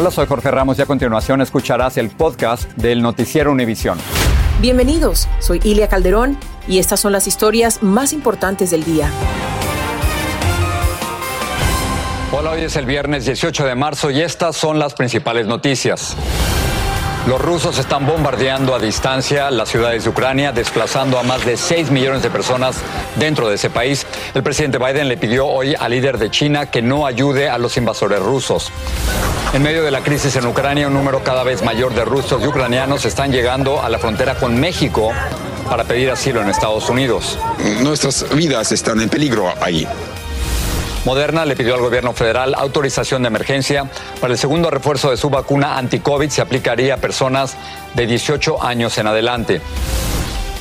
Hola, 0.00 0.12
soy 0.12 0.28
Jorge 0.28 0.52
Ramos 0.52 0.78
y 0.78 0.82
a 0.82 0.86
continuación 0.86 1.40
escucharás 1.40 1.96
el 1.96 2.10
podcast 2.10 2.70
del 2.76 3.02
Noticiero 3.02 3.50
Univisión. 3.50 3.98
Bienvenidos, 4.60 5.26
soy 5.40 5.60
Ilia 5.64 5.88
Calderón 5.88 6.38
y 6.68 6.78
estas 6.78 7.00
son 7.00 7.10
las 7.10 7.26
historias 7.26 7.82
más 7.82 8.12
importantes 8.12 8.70
del 8.70 8.84
día. 8.84 9.10
Hola, 12.30 12.52
hoy 12.52 12.60
es 12.62 12.76
el 12.76 12.86
viernes 12.86 13.24
18 13.24 13.64
de 13.64 13.74
marzo 13.74 14.12
y 14.12 14.20
estas 14.20 14.54
son 14.54 14.78
las 14.78 14.94
principales 14.94 15.48
noticias. 15.48 16.16
Los 17.26 17.40
rusos 17.40 17.78
están 17.78 18.06
bombardeando 18.06 18.74
a 18.74 18.78
distancia 18.78 19.50
las 19.50 19.68
ciudades 19.68 20.04
de 20.04 20.10
Ucrania, 20.10 20.52
desplazando 20.52 21.18
a 21.18 21.22
más 21.22 21.44
de 21.44 21.56
6 21.56 21.90
millones 21.90 22.22
de 22.22 22.30
personas 22.30 22.76
dentro 23.16 23.48
de 23.48 23.56
ese 23.56 23.68
país. 23.68 24.06
El 24.34 24.42
presidente 24.42 24.78
Biden 24.78 25.08
le 25.08 25.16
pidió 25.16 25.46
hoy 25.46 25.74
al 25.78 25.90
líder 25.90 26.18
de 26.18 26.30
China 26.30 26.66
que 26.66 26.80
no 26.80 27.06
ayude 27.06 27.48
a 27.48 27.58
los 27.58 27.76
invasores 27.76 28.20
rusos. 28.20 28.70
En 29.52 29.62
medio 29.62 29.82
de 29.82 29.90
la 29.90 30.00
crisis 30.00 30.36
en 30.36 30.46
Ucrania, 30.46 30.86
un 30.86 30.94
número 30.94 31.22
cada 31.22 31.42
vez 31.42 31.62
mayor 31.62 31.94
de 31.94 32.04
rusos 32.04 32.42
y 32.42 32.46
ucranianos 32.46 33.04
están 33.04 33.32
llegando 33.32 33.82
a 33.82 33.88
la 33.88 33.98
frontera 33.98 34.34
con 34.34 34.58
México 34.58 35.10
para 35.68 35.84
pedir 35.84 36.10
asilo 36.10 36.40
en 36.40 36.48
Estados 36.48 36.88
Unidos. 36.88 37.38
Nuestras 37.80 38.26
vidas 38.34 38.72
están 38.72 39.00
en 39.00 39.08
peligro 39.08 39.52
ahí. 39.60 39.86
Moderna 41.08 41.46
le 41.46 41.56
pidió 41.56 41.74
al 41.74 41.80
gobierno 41.80 42.12
federal 42.12 42.54
autorización 42.54 43.22
de 43.22 43.28
emergencia 43.28 43.88
para 44.20 44.34
el 44.34 44.38
segundo 44.38 44.68
refuerzo 44.68 45.10
de 45.10 45.16
su 45.16 45.30
vacuna 45.30 45.78
anti-COVID. 45.78 46.28
Se 46.28 46.42
aplicaría 46.42 46.92
a 46.92 46.96
personas 46.98 47.56
de 47.94 48.06
18 48.06 48.62
años 48.62 48.98
en 48.98 49.06
adelante. 49.06 49.62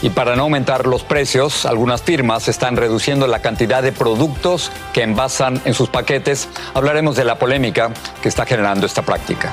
Y 0.01 0.09
para 0.09 0.37
no 0.37 0.43
aumentar 0.43 0.87
los 0.87 1.03
precios, 1.03 1.65
algunas 1.65 2.01
firmas 2.01 2.47
están 2.47 2.77
reduciendo 2.77 3.27
la 3.27 3.39
cantidad 3.39 3.83
de 3.83 3.91
productos 3.91 4.71
que 4.93 5.03
envasan 5.03 5.61
en 5.65 5.73
sus 5.73 5.89
paquetes. 5.89 6.47
Hablaremos 6.73 7.17
de 7.17 7.25
la 7.25 7.35
polémica 7.35 7.91
que 8.21 8.29
está 8.29 8.45
generando 8.45 8.85
esta 8.85 9.01
práctica. 9.01 9.51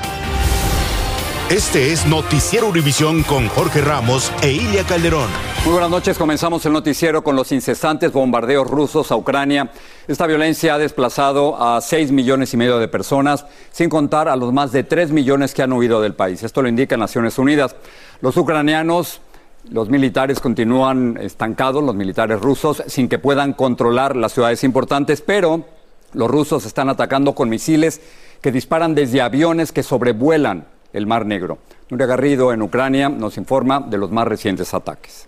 Este 1.49 1.93
es 1.93 2.07
Noticiero 2.07 2.67
Univisión 2.67 3.21
con 3.21 3.47
Jorge 3.49 3.79
Ramos 3.79 4.31
e 4.41 4.51
Ilia 4.51 4.83
Calderón. 4.83 5.29
Muy 5.63 5.73
buenas 5.73 5.91
noches, 5.91 6.17
comenzamos 6.17 6.65
el 6.65 6.73
noticiero 6.73 7.23
con 7.23 7.35
los 7.35 7.51
incesantes 7.51 8.11
bombardeos 8.11 8.67
rusos 8.67 9.11
a 9.11 9.15
Ucrania. 9.15 9.69
Esta 10.07 10.25
violencia 10.25 10.73
ha 10.73 10.79
desplazado 10.79 11.55
a 11.61 11.81
6 11.81 12.11
millones 12.11 12.51
y 12.55 12.57
medio 12.57 12.79
de 12.79 12.87
personas, 12.87 13.45
sin 13.71 13.91
contar 13.91 14.27
a 14.27 14.35
los 14.35 14.53
más 14.53 14.71
de 14.71 14.83
3 14.83 15.11
millones 15.11 15.53
que 15.53 15.61
han 15.61 15.71
huido 15.71 16.01
del 16.01 16.15
país. 16.15 16.41
Esto 16.41 16.63
lo 16.63 16.67
indica 16.67 16.97
Naciones 16.97 17.37
Unidas. 17.37 17.75
Los 18.21 18.35
ucranianos 18.37 19.21
los 19.69 19.87
militares 19.87 20.39
continúan 20.39 21.19
estancados, 21.21 21.83
los 21.83 21.93
militares 21.93 22.41
rusos, 22.41 22.81
sin 22.87 23.07
que 23.07 23.19
puedan 23.19 23.53
controlar 23.53 24.15
las 24.15 24.33
ciudades 24.33 24.63
importantes, 24.63 25.21
pero 25.21 25.63
los 26.11 26.27
rusos 26.27 26.65
están 26.65 26.89
atacando 26.89 27.35
con 27.35 27.49
misiles 27.49 28.01
que 28.41 28.51
disparan 28.51 28.95
desde 28.95 29.21
aviones 29.21 29.71
que 29.71 29.83
sobrevuelan 29.83 30.73
el 30.95 31.05
Mar 31.05 31.25
Negro. 31.25 31.59
Nuria 31.89 32.07
Garrido 32.07 32.53
en 32.53 32.61
Ucrania 32.61 33.09
nos 33.09 33.37
informa 33.37 33.79
de 33.79 33.97
los 33.97 34.11
más 34.11 34.27
recientes 34.27 34.73
ataques. 34.73 35.27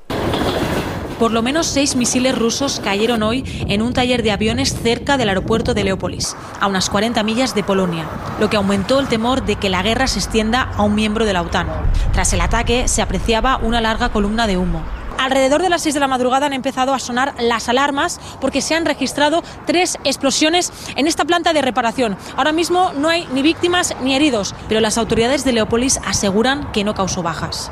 Por 1.20 1.32
lo 1.32 1.42
menos 1.42 1.66
seis 1.66 1.96
misiles 1.96 2.38
rusos 2.38 2.80
cayeron 2.80 3.23
hoy 3.23 3.44
en 3.68 3.82
un 3.82 3.92
taller 3.92 4.22
de 4.22 4.32
aviones 4.32 4.76
cerca 4.76 5.18
del 5.18 5.30
aeropuerto 5.30 5.73
de 5.73 5.83
Leópolis, 5.83 6.36
a 6.60 6.67
unas 6.67 6.92
40 6.92 7.23
millas 7.23 7.56
de 7.56 7.64
Polonia, 7.64 8.06
lo 8.39 8.52
que 8.52 8.58
aumentó 8.58 9.00
el 9.00 9.08
temor 9.08 9.44
de 9.44 9.56
que 9.56 9.70
la 9.70 9.82
guerra 9.82 10.06
se 10.06 10.20
extienda 10.20 10.61
a 10.61 10.83
un 10.83 10.94
miembro 10.94 11.26
de 11.26 11.33
la 11.33 11.42
OTAN. 11.42 11.67
Tras 12.14 12.33
el 12.33 12.42
ataque 12.42 12.88
se 12.88 13.02
apreciaba 13.02 13.58
una 13.58 13.82
larga 13.82 14.10
columna 14.10 14.45
de 14.45 14.58
humo. 14.58 14.83
Alrededor 15.17 15.61
de 15.61 15.70
las 15.70 15.82
6 15.82 15.95
de 15.95 16.00
la 16.00 16.08
madrugada 16.08 16.45
han 16.45 16.54
empezado 16.54 16.94
a 16.94 17.00
sonar 17.00 17.33
las 17.39 17.70
alarmas 17.70 18.20
porque 18.39 18.61
se 18.61 18.76
han 18.76 18.86
registrado 18.86 19.44
tres 19.66 19.98
explosiones 20.04 20.72
en 20.95 21.08
esta 21.08 21.26
planta 21.26 21.54
de 21.54 21.61
reparación. 21.61 22.17
Ahora 22.36 22.52
mismo 22.52 22.92
no 22.98 23.10
hay 23.10 23.27
ni 23.33 23.42
víctimas 23.42 23.95
ni 24.02 24.16
heridos, 24.16 24.54
pero 24.67 24.80
las 24.80 24.98
autoridades 24.98 25.44
de 25.44 25.54
Leópolis 25.54 26.00
aseguran 26.06 26.72
que 26.72 26.83
no 26.83 26.94
causó 26.94 27.23
bajas. 27.23 27.72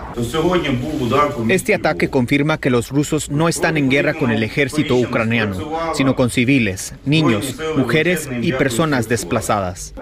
Este 1.50 1.76
ataque 1.76 2.10
confirma 2.10 2.58
que 2.58 2.70
los 2.70 2.90
rusos 2.90 3.30
no 3.30 3.48
están 3.48 3.78
en 3.78 3.90
guerra 3.90 4.16
con 4.16 4.32
el 4.32 4.44
ejército 4.44 4.96
ucraniano, 4.96 5.56
sino 5.94 6.16
con 6.16 6.30
civiles, 6.30 6.94
niños, 7.06 7.56
mujeres 7.78 8.28
y 8.42 8.54
personas 8.54 9.08
desplazadas. 9.08 9.94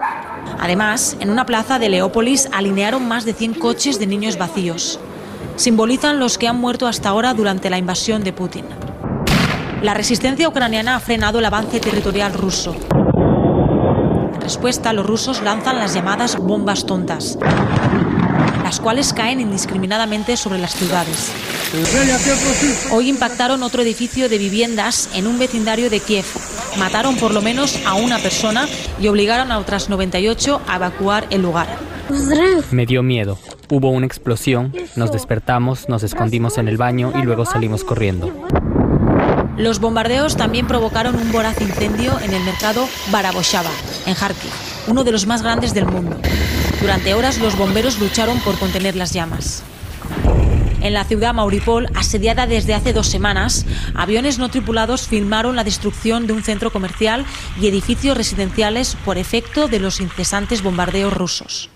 Además, 0.58 1.16
en 1.20 1.30
una 1.30 1.46
plaza 1.46 1.78
de 1.78 1.88
Leópolis 1.88 2.48
alinearon 2.52 3.06
más 3.06 3.24
de 3.24 3.34
100 3.34 3.54
coches 3.54 3.98
de 3.98 4.06
niños 4.06 4.38
vacíos 4.38 4.98
simbolizan 5.56 6.18
los 6.18 6.38
que 6.38 6.48
han 6.48 6.56
muerto 6.56 6.86
hasta 6.86 7.08
ahora 7.08 7.34
durante 7.34 7.70
la 7.70 7.78
invasión 7.78 8.24
de 8.24 8.32
Putin. 8.32 8.64
La 9.82 9.94
resistencia 9.94 10.48
ucraniana 10.48 10.96
ha 10.96 11.00
frenado 11.00 11.38
el 11.38 11.44
avance 11.44 11.80
territorial 11.80 12.32
ruso. 12.32 12.74
En 14.34 14.40
respuesta, 14.40 14.92
los 14.92 15.06
rusos 15.06 15.42
lanzan 15.42 15.78
las 15.78 15.94
llamadas 15.94 16.36
bombas 16.36 16.86
tontas, 16.86 17.38
las 18.62 18.80
cuales 18.80 19.12
caen 19.12 19.40
indiscriminadamente 19.40 20.36
sobre 20.36 20.58
las 20.58 20.74
ciudades. 20.74 21.32
Hoy 22.92 23.08
impactaron 23.08 23.62
otro 23.62 23.82
edificio 23.82 24.28
de 24.28 24.38
viviendas 24.38 25.08
en 25.14 25.26
un 25.26 25.38
vecindario 25.38 25.90
de 25.90 26.00
Kiev. 26.00 26.24
Mataron 26.78 27.16
por 27.16 27.34
lo 27.34 27.42
menos 27.42 27.78
a 27.84 27.94
una 27.94 28.18
persona 28.18 28.66
y 29.00 29.08
obligaron 29.08 29.52
a 29.52 29.58
otras 29.58 29.88
98 29.88 30.62
a 30.66 30.76
evacuar 30.76 31.26
el 31.30 31.42
lugar. 31.42 31.93
Me 32.70 32.86
dio 32.86 33.02
miedo. 33.02 33.38
Hubo 33.70 33.90
una 33.90 34.06
explosión, 34.06 34.72
nos 34.96 35.12
despertamos, 35.12 35.88
nos 35.88 36.02
escondimos 36.02 36.58
en 36.58 36.68
el 36.68 36.76
baño 36.76 37.12
y 37.14 37.22
luego 37.22 37.44
salimos 37.44 37.84
corriendo. 37.84 38.32
Los 39.56 39.78
bombardeos 39.78 40.36
también 40.36 40.66
provocaron 40.66 41.14
un 41.14 41.30
voraz 41.30 41.60
incendio 41.60 42.18
en 42.20 42.34
el 42.34 42.42
mercado 42.42 42.88
Baraboshava, 43.10 43.70
en 44.06 44.14
Kharkiv, 44.14 44.50
uno 44.88 45.04
de 45.04 45.12
los 45.12 45.26
más 45.26 45.42
grandes 45.42 45.72
del 45.72 45.86
mundo. 45.86 46.16
Durante 46.80 47.14
horas 47.14 47.38
los 47.38 47.56
bomberos 47.56 47.98
lucharon 48.00 48.38
por 48.40 48.58
contener 48.58 48.96
las 48.96 49.12
llamas. 49.12 49.62
En 50.84 50.92
la 50.92 51.04
ciudad 51.04 51.32
Mauripol, 51.32 51.88
asediada 51.94 52.46
desde 52.46 52.74
hace 52.74 52.92
dos 52.92 53.06
semanas, 53.06 53.64
aviones 53.94 54.38
no 54.38 54.50
tripulados 54.50 55.08
filmaron 55.08 55.56
la 55.56 55.64
destrucción 55.64 56.26
de 56.26 56.34
un 56.34 56.42
centro 56.42 56.70
comercial 56.70 57.24
y 57.58 57.68
edificios 57.68 58.14
residenciales 58.14 58.94
por 59.02 59.16
efecto 59.16 59.66
de 59.66 59.78
los 59.80 60.02
incesantes 60.02 60.62
bombardeos 60.62 61.14
rusos. 61.14 61.70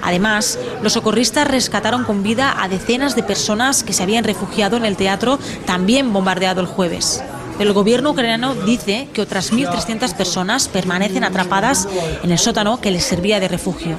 Además, 0.00 0.58
los 0.82 0.94
socorristas 0.94 1.46
rescataron 1.46 2.04
con 2.04 2.22
vida 2.22 2.56
a 2.58 2.68
decenas 2.68 3.14
de 3.14 3.22
personas 3.22 3.84
que 3.84 3.92
se 3.92 4.02
habían 4.02 4.24
refugiado 4.24 4.78
en 4.78 4.86
el 4.86 4.96
teatro, 4.96 5.38
también 5.66 6.14
bombardeado 6.14 6.62
el 6.62 6.66
jueves. 6.66 7.22
El 7.58 7.72
gobierno 7.72 8.10
ucraniano 8.10 8.54
dice 8.54 9.06
que 9.12 9.20
otras 9.20 9.52
1.300 9.52 10.16
personas 10.16 10.66
permanecen 10.66 11.22
atrapadas 11.22 11.88
en 12.24 12.32
el 12.32 12.38
sótano 12.38 12.80
que 12.80 12.90
les 12.90 13.04
servía 13.04 13.38
de 13.38 13.46
refugio. 13.46 13.96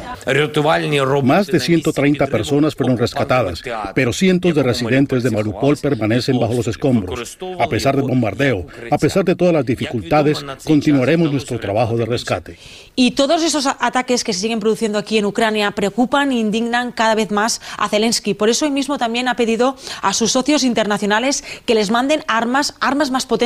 Más 1.24 1.48
de 1.48 1.60
130 1.62 2.28
personas 2.28 2.76
fueron 2.76 2.98
rescatadas, 2.98 3.64
pero 3.94 4.12
cientos 4.12 4.54
de 4.54 4.62
residentes 4.62 5.24
de 5.24 5.32
Mariupol 5.32 5.78
permanecen 5.78 6.38
bajo 6.38 6.54
los 6.54 6.68
escombros. 6.68 7.38
A 7.58 7.68
pesar 7.68 7.96
del 7.96 8.06
bombardeo, 8.06 8.68
a 8.92 8.98
pesar 8.98 9.24
de 9.24 9.36
todas 9.36 9.54
las 9.54 9.66
dificultades, 9.66 10.46
continuaremos 10.66 11.32
nuestro 11.32 11.58
trabajo 11.58 11.96
de 11.96 12.06
rescate. 12.06 12.60
Y 12.98 13.12
todos 13.12 13.42
esos 13.42 13.68
ataques 13.68 14.26
que 14.26 14.34
se 14.34 14.42
siguen 14.42 14.60
produciendo 14.60 14.98
aquí 14.98 15.18
en 15.18 15.26
Ucrania 15.26 15.72
preocupan 15.72 16.32
e 16.32 16.36
indignan 16.36 16.92
cada 16.92 17.16
vez 17.16 17.32
más 17.32 17.62
a 17.78 17.88
Zelensky. 17.88 18.34
Por 18.34 18.50
eso 18.50 18.66
hoy 18.66 18.72
mismo 18.72 18.98
también 18.98 19.30
ha 19.30 19.38
pedido 19.38 19.78
a 20.02 20.14
sus 20.14 20.34
socios 20.34 20.64
internacionales 20.64 21.44
que 21.66 21.76
les 21.76 21.90
manden 21.90 22.24
armas, 22.28 22.76
armas 22.82 23.12
más 23.12 23.26
potentes 23.26 23.45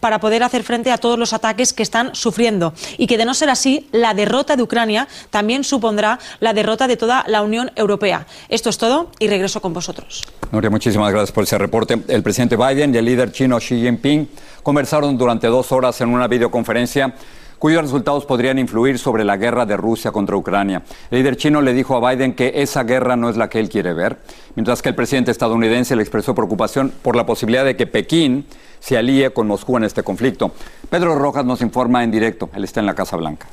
para 0.00 0.20
poder 0.20 0.42
hacer 0.42 0.62
frente 0.62 0.90
a 0.90 0.98
todos 0.98 1.18
los 1.18 1.32
ataques 1.32 1.72
que 1.72 1.82
están 1.82 2.14
sufriendo 2.14 2.72
y 2.98 3.06
que 3.06 3.18
de 3.18 3.24
no 3.24 3.34
ser 3.34 3.50
así, 3.50 3.88
la 3.92 4.14
derrota 4.14 4.56
de 4.56 4.62
Ucrania 4.62 5.06
también 5.30 5.64
supondrá 5.64 6.18
la 6.40 6.52
derrota 6.52 6.86
de 6.86 6.96
toda 6.96 7.24
la 7.26 7.42
Unión 7.42 7.70
Europea. 7.76 8.26
Esto 8.48 8.70
es 8.70 8.78
todo 8.78 9.10
y 9.18 9.28
regreso 9.28 9.60
con 9.60 9.72
vosotros. 9.72 10.22
Nuria, 10.50 10.70
muchísimas 10.70 11.10
gracias 11.10 11.32
por 11.32 11.44
ese 11.44 11.58
reporte. 11.58 12.02
El 12.08 12.22
presidente 12.22 12.56
Biden 12.56 12.94
y 12.94 12.98
el 12.98 13.04
líder 13.04 13.32
chino 13.32 13.58
Xi 13.58 13.80
Jinping 13.80 14.28
conversaron 14.62 15.18
durante 15.18 15.46
dos 15.48 15.72
horas 15.72 16.00
en 16.00 16.08
una 16.08 16.26
videoconferencia 16.26 17.14
cuyos 17.58 17.82
resultados 17.82 18.26
podrían 18.26 18.58
influir 18.58 18.98
sobre 18.98 19.24
la 19.24 19.36
guerra 19.36 19.66
de 19.66 19.76
Rusia 19.76 20.12
contra 20.12 20.36
Ucrania. 20.36 20.82
El 21.10 21.18
líder 21.18 21.36
chino 21.36 21.60
le 21.60 21.72
dijo 21.72 21.96
a 21.96 22.10
Biden 22.10 22.34
que 22.34 22.52
esa 22.56 22.84
guerra 22.84 23.16
no 23.16 23.28
es 23.28 23.36
la 23.36 23.48
que 23.48 23.60
él 23.60 23.68
quiere 23.68 23.92
ver, 23.92 24.18
mientras 24.54 24.82
que 24.82 24.90
el 24.90 24.94
presidente 24.94 25.30
estadounidense 25.30 25.96
le 25.96 26.02
expresó 26.02 26.34
preocupación 26.34 26.92
por 27.02 27.16
la 27.16 27.26
posibilidad 27.26 27.64
de 27.64 27.76
que 27.76 27.86
Pekín 27.86 28.46
se 28.80 28.96
alíe 28.98 29.30
con 29.30 29.46
Moscú 29.46 29.76
en 29.76 29.84
este 29.84 30.02
conflicto. 30.02 30.52
Pedro 30.90 31.14
Rojas 31.14 31.44
nos 31.44 31.62
informa 31.62 32.04
en 32.04 32.10
directo, 32.10 32.50
él 32.54 32.64
está 32.64 32.80
en 32.80 32.86
la 32.86 32.94
Casa 32.94 33.16
Blanca. 33.16 33.46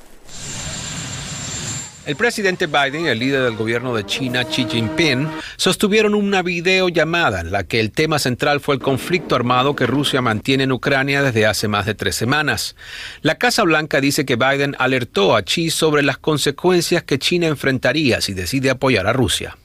El 2.12 2.18
presidente 2.18 2.68
Biden 2.68 3.06
y 3.06 3.08
el 3.08 3.20
líder 3.20 3.44
del 3.44 3.56
gobierno 3.56 3.96
de 3.96 4.06
China, 4.06 4.44
Xi 4.44 4.66
Jinping, 4.70 5.30
sostuvieron 5.56 6.14
una 6.14 6.42
videollamada 6.42 7.40
en 7.40 7.54
la 7.54 7.64
que 7.64 7.80
el 7.80 7.94
tema 7.94 8.20
central 8.20 8.60
fue 8.60 8.76
el 8.76 8.82
conflicto 8.82 9.34
armado 9.34 9.78
que 9.78 9.88
Rusia 9.88 10.22
mantiene 10.22 10.66
en 10.66 10.74
Ucrania 10.74 11.24
desde 11.24 11.46
hace 11.46 11.70
más 11.70 11.86
de 11.86 11.96
tres 11.96 12.18
semanas. 12.18 12.76
La 13.22 13.36
Casa 13.36 13.64
Blanca 13.64 14.02
dice 14.02 14.26
que 14.26 14.36
Biden 14.36 14.76
alertó 14.78 15.38
a 15.38 15.44
Xi 15.44 15.70
sobre 15.70 16.04
las 16.04 16.18
consecuencias 16.18 17.04
que 17.04 17.18
China 17.18 17.48
enfrentaría 17.48 18.20
si 18.20 18.34
decide 18.34 18.72
apoyar 18.72 19.08
a 19.08 19.14
Rusia. 19.14 19.56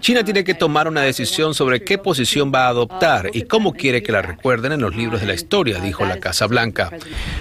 China 0.00 0.22
tiene 0.22 0.44
que 0.44 0.52
tomar 0.52 0.86
una 0.86 1.00
decisión 1.00 1.54
sobre 1.54 1.82
qué 1.82 1.96
posición 1.96 2.52
va 2.54 2.66
a 2.66 2.68
adoptar 2.68 3.30
y 3.32 3.44
cómo 3.44 3.72
quiere 3.72 4.02
que 4.02 4.12
la 4.12 4.20
recuerden 4.20 4.72
en 4.72 4.82
los 4.82 4.94
libros 4.94 5.22
de 5.22 5.26
la 5.26 5.32
historia, 5.32 5.80
dijo 5.80 6.04
la 6.04 6.20
Casa 6.20 6.46
Blanca. 6.46 6.90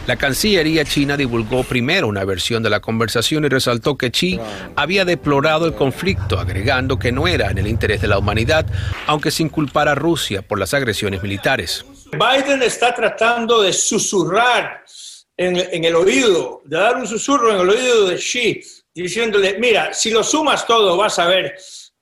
La 0.08 0.16
Cancillería 0.16 0.86
china 0.86 1.18
divulgó 1.18 1.66
primero 1.66 2.08
una 2.08 2.24
versión 2.24 2.64
de 2.64 2.70
la 2.70 2.80
conversación 2.80 3.44
y 3.44 3.50
resaltó 3.50 3.98
que 3.98 4.12
Xi 4.12 4.40
había 4.78 5.04
deplorado 5.04 5.66
el 5.66 5.74
conflicto, 5.74 6.40
agregando 6.40 6.98
que 6.98 7.12
no 7.12 7.28
era 7.28 7.52
en 7.52 7.58
el 7.58 7.68
interés 7.68 8.02
de 8.02 8.08
la 8.08 8.18
humanidad, 8.18 8.66
aunque 9.08 9.30
sin 9.30 9.50
culpar 9.50 9.90
a 9.90 9.96
Rusia 9.96 10.42
por 10.42 10.58
las 10.58 10.74
agresiones 10.74 11.22
militares. 11.22 11.86
Biden 12.14 12.62
está 12.62 12.96
tratando 12.96 13.62
de 13.62 13.74
susurrar 13.74 14.84
en, 15.38 15.84
el 15.84 15.96
oído, 15.96 16.62
de 16.66 16.78
dar 16.78 16.98
un 16.98 17.08
susurro 17.08 17.54
en 17.54 17.62
el 17.62 17.70
oído 17.70 18.08
de 18.08 18.18
Xi, 18.18 18.62
diciéndole, 18.94 19.58
mira, 19.60 19.94
si 19.94 20.12
lo 20.12 20.24
sumas 20.24 20.66
todo, 20.68 20.96
vas 20.98 21.18
a 21.20 21.26
ver 21.26 21.56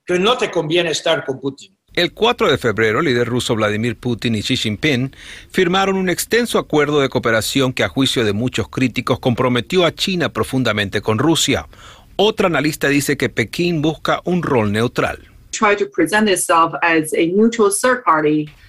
que 0.06 0.20
no 0.20 0.38
te 0.38 0.52
conviene 0.52 0.92
estar 0.92 1.26
con 1.26 1.40
Putin. 1.40 1.78
El 1.94 2.14
4 2.14 2.50
de 2.50 2.58
febrero, 2.58 3.00
el 3.00 3.06
líder 3.06 3.28
ruso 3.28 3.54
Vladimir 3.54 3.98
Putin 3.98 4.36
y 4.36 4.42
Xi 4.42 4.56
Jinping 4.56 5.14
firmaron 5.50 5.98
un 5.98 6.10
extenso 6.10 6.58
acuerdo 6.58 7.02
de 7.02 7.10
cooperación 7.10 7.74
que 7.74 7.84
a 7.84 7.90
juicio 7.90 8.24
de 8.24 8.32
muchos 8.32 8.70
críticos 8.70 9.20
comprometió 9.20 9.86
a 9.86 9.94
China 9.94 10.30
profundamente 10.30 11.02
con 11.02 11.18
Rusia. 11.18 11.68
Otra 12.16 12.48
analista 12.48 12.88
dice 12.88 13.18
que 13.18 13.30
Pekín 13.30 13.82
busca 13.82 14.22
un 14.24 14.42
rol 14.42 14.72
neutral. 14.72 15.31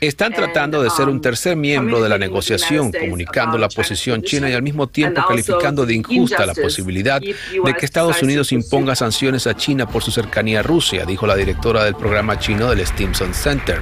Están 0.00 0.32
tratando 0.32 0.82
de 0.82 0.90
ser 0.90 1.08
un 1.08 1.16
um, 1.16 1.20
tercer 1.20 1.56
miembro 1.56 2.02
de 2.02 2.08
la 2.08 2.18
negociación, 2.18 2.92
comunicando 2.92 3.56
la 3.56 3.68
posición 3.68 4.22
china 4.22 4.50
y 4.50 4.52
al 4.52 4.62
mismo 4.62 4.88
tiempo 4.88 5.22
calificando 5.26 5.86
de 5.86 5.94
injusta 5.94 6.44
la 6.44 6.54
posibilidad 6.54 7.20
de 7.20 7.74
que 7.74 7.86
Estados 7.86 8.22
Unidos 8.22 8.52
imponga 8.52 8.94
sanciones 8.94 9.46
a 9.46 9.54
China 9.56 9.88
por 9.88 10.02
su 10.02 10.10
cercanía 10.10 10.60
a 10.60 10.62
Rusia, 10.62 11.04
dijo 11.06 11.26
la 11.26 11.36
directora 11.36 11.84
del 11.84 11.94
programa 11.94 12.38
chino 12.38 12.68
del 12.68 12.86
Stimson 12.86 13.32
Center. 13.32 13.80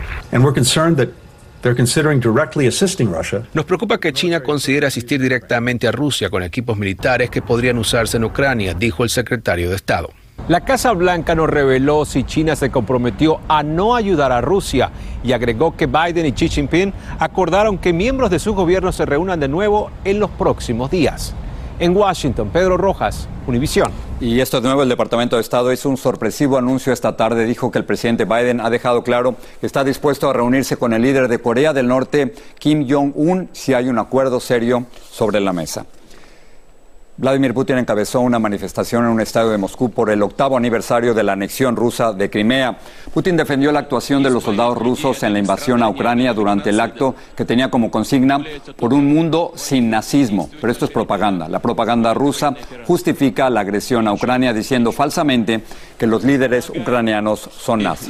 Nos 3.52 3.64
preocupa 3.66 3.98
que 3.98 4.12
China 4.12 4.42
considere 4.42 4.86
asistir 4.86 5.20
directamente 5.20 5.86
a 5.86 5.92
Rusia 5.92 6.30
con 6.30 6.42
equipos 6.42 6.76
militares 6.78 7.28
que 7.28 7.42
podrían 7.42 7.76
usarse 7.78 8.16
en 8.16 8.24
Ucrania, 8.24 8.74
dijo 8.74 9.04
el 9.04 9.10
secretario 9.10 9.68
de 9.68 9.76
Estado. 9.76 10.10
La 10.48 10.62
Casa 10.62 10.92
Blanca 10.92 11.34
no 11.34 11.46
reveló 11.46 12.04
si 12.04 12.24
China 12.24 12.56
se 12.56 12.70
comprometió 12.70 13.38
a 13.46 13.62
no 13.62 13.94
ayudar 13.94 14.32
a 14.32 14.40
Rusia 14.40 14.90
y 15.22 15.32
agregó 15.32 15.76
que 15.76 15.86
Biden 15.86 16.26
y 16.26 16.32
Xi 16.32 16.48
Jinping 16.48 16.92
acordaron 17.18 17.78
que 17.78 17.92
miembros 17.92 18.30
de 18.30 18.38
su 18.38 18.54
gobierno 18.54 18.90
se 18.90 19.06
reúnan 19.06 19.38
de 19.38 19.48
nuevo 19.48 19.90
en 20.04 20.18
los 20.18 20.30
próximos 20.30 20.90
días. 20.90 21.34
En 21.78 21.96
Washington, 21.96 22.50
Pedro 22.52 22.76
Rojas, 22.76 23.28
Univisión. 23.46 23.90
Y 24.20 24.40
esto 24.40 24.60
de 24.60 24.66
nuevo, 24.66 24.82
el 24.82 24.88
Departamento 24.88 25.36
de 25.36 25.42
Estado 25.42 25.72
hizo 25.72 25.88
un 25.88 25.96
sorpresivo 25.96 26.58
anuncio 26.58 26.92
esta 26.92 27.16
tarde. 27.16 27.46
Dijo 27.46 27.70
que 27.70 27.78
el 27.78 27.84
presidente 27.84 28.26
Biden 28.26 28.60
ha 28.60 28.68
dejado 28.68 29.02
claro 29.02 29.36
que 29.60 29.66
está 29.66 29.82
dispuesto 29.82 30.28
a 30.28 30.32
reunirse 30.32 30.76
con 30.76 30.92
el 30.92 31.02
líder 31.02 31.28
de 31.28 31.38
Corea 31.38 31.72
del 31.72 31.88
Norte, 31.88 32.34
Kim 32.58 32.86
Jong-un, 32.90 33.48
si 33.52 33.72
hay 33.72 33.88
un 33.88 33.98
acuerdo 33.98 34.40
serio 34.40 34.84
sobre 35.10 35.40
la 35.40 35.52
mesa. 35.52 35.86
Vladimir 37.20 37.52
Putin 37.52 37.76
encabezó 37.76 38.22
una 38.22 38.38
manifestación 38.38 39.04
en 39.04 39.10
un 39.10 39.20
estadio 39.20 39.50
de 39.50 39.58
Moscú 39.58 39.90
por 39.90 40.08
el 40.08 40.22
octavo 40.22 40.56
aniversario 40.56 41.12
de 41.12 41.22
la 41.22 41.32
anexión 41.32 41.76
rusa 41.76 42.14
de 42.14 42.30
Crimea. 42.30 42.78
Putin 43.12 43.36
defendió 43.36 43.70
la 43.72 43.80
actuación 43.80 44.22
de 44.22 44.30
los 44.30 44.42
soldados 44.42 44.78
rusos 44.78 45.22
en 45.22 45.34
la 45.34 45.38
invasión 45.38 45.82
a 45.82 45.90
Ucrania 45.90 46.32
durante 46.32 46.70
el 46.70 46.80
acto 46.80 47.14
que 47.36 47.44
tenía 47.44 47.70
como 47.70 47.90
consigna 47.90 48.42
por 48.74 48.94
un 48.94 49.04
mundo 49.04 49.52
sin 49.54 49.90
nazismo. 49.90 50.48
Pero 50.62 50.72
esto 50.72 50.86
es 50.86 50.90
propaganda. 50.90 51.46
La 51.46 51.58
propaganda 51.58 52.14
rusa 52.14 52.54
justifica 52.86 53.50
la 53.50 53.60
agresión 53.60 54.08
a 54.08 54.14
Ucrania 54.14 54.54
diciendo 54.54 54.90
falsamente 54.90 55.62
que 55.98 56.06
los 56.06 56.24
líderes 56.24 56.70
ucranianos 56.70 57.40
son 57.40 57.82
nazis. 57.82 58.08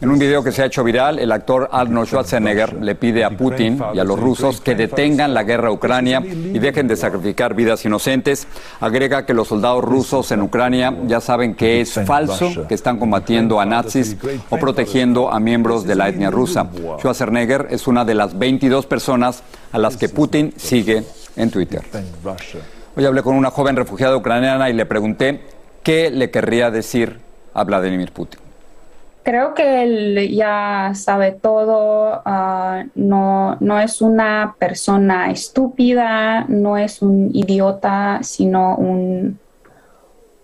En 0.00 0.10
un 0.10 0.18
video 0.20 0.44
que 0.44 0.52
se 0.52 0.62
ha 0.62 0.66
hecho 0.66 0.84
viral, 0.84 1.18
el 1.18 1.32
actor 1.32 1.68
Arnold 1.72 2.06
Schwarzenegger 2.06 2.80
le 2.80 2.94
pide 2.94 3.24
a 3.24 3.30
Putin 3.30 3.82
y 3.94 3.98
a 3.98 4.04
los 4.04 4.16
rusos 4.16 4.60
que 4.60 4.76
detengan 4.76 5.34
la 5.34 5.42
guerra 5.42 5.68
a 5.68 5.72
Ucrania 5.72 6.22
y 6.24 6.56
dejen 6.60 6.86
de 6.86 6.94
sacrificar 6.94 7.54
vidas 7.54 7.84
inocentes. 7.84 8.46
Agrega 8.78 9.26
que 9.26 9.34
los 9.34 9.48
soldados 9.48 9.82
rusos 9.82 10.30
en 10.30 10.42
Ucrania 10.42 10.96
ya 11.06 11.20
saben 11.20 11.56
que 11.56 11.80
es 11.80 11.94
falso, 12.06 12.68
que 12.68 12.74
están 12.74 12.98
combatiendo 12.98 13.58
a 13.58 13.66
nazis 13.66 14.16
o 14.50 14.56
protegiendo 14.58 15.32
a 15.32 15.40
miembros 15.40 15.84
de 15.84 15.96
la 15.96 16.08
etnia 16.08 16.30
rusa. 16.30 16.68
Schwarzenegger 16.98 17.66
es 17.70 17.88
una 17.88 18.04
de 18.04 18.14
las 18.14 18.38
22 18.38 18.86
personas 18.86 19.42
a 19.72 19.78
las 19.78 19.96
que 19.96 20.08
Putin 20.08 20.54
sigue 20.56 21.02
en 21.34 21.50
Twitter. 21.50 21.82
Hoy 22.96 23.04
hablé 23.04 23.24
con 23.24 23.34
una 23.34 23.50
joven 23.50 23.74
refugiada 23.74 24.16
ucraniana 24.16 24.70
y 24.70 24.74
le 24.74 24.86
pregunté 24.86 25.40
qué 25.82 26.08
le 26.12 26.30
querría 26.30 26.70
decir 26.70 27.18
a 27.52 27.64
Vladimir 27.64 28.12
Putin. 28.12 28.47
Creo 29.22 29.52
que 29.54 29.82
él 29.82 30.34
ya 30.34 30.92
sabe 30.94 31.32
todo, 31.32 32.22
ah, 32.24 32.84
no, 32.94 33.56
no 33.60 33.80
es 33.80 34.00
una 34.00 34.56
persona 34.58 35.30
estúpida, 35.30 36.46
no 36.48 36.78
es 36.78 37.02
un 37.02 37.30
idiota, 37.34 38.20
sino 38.22 38.76
un, 38.76 39.38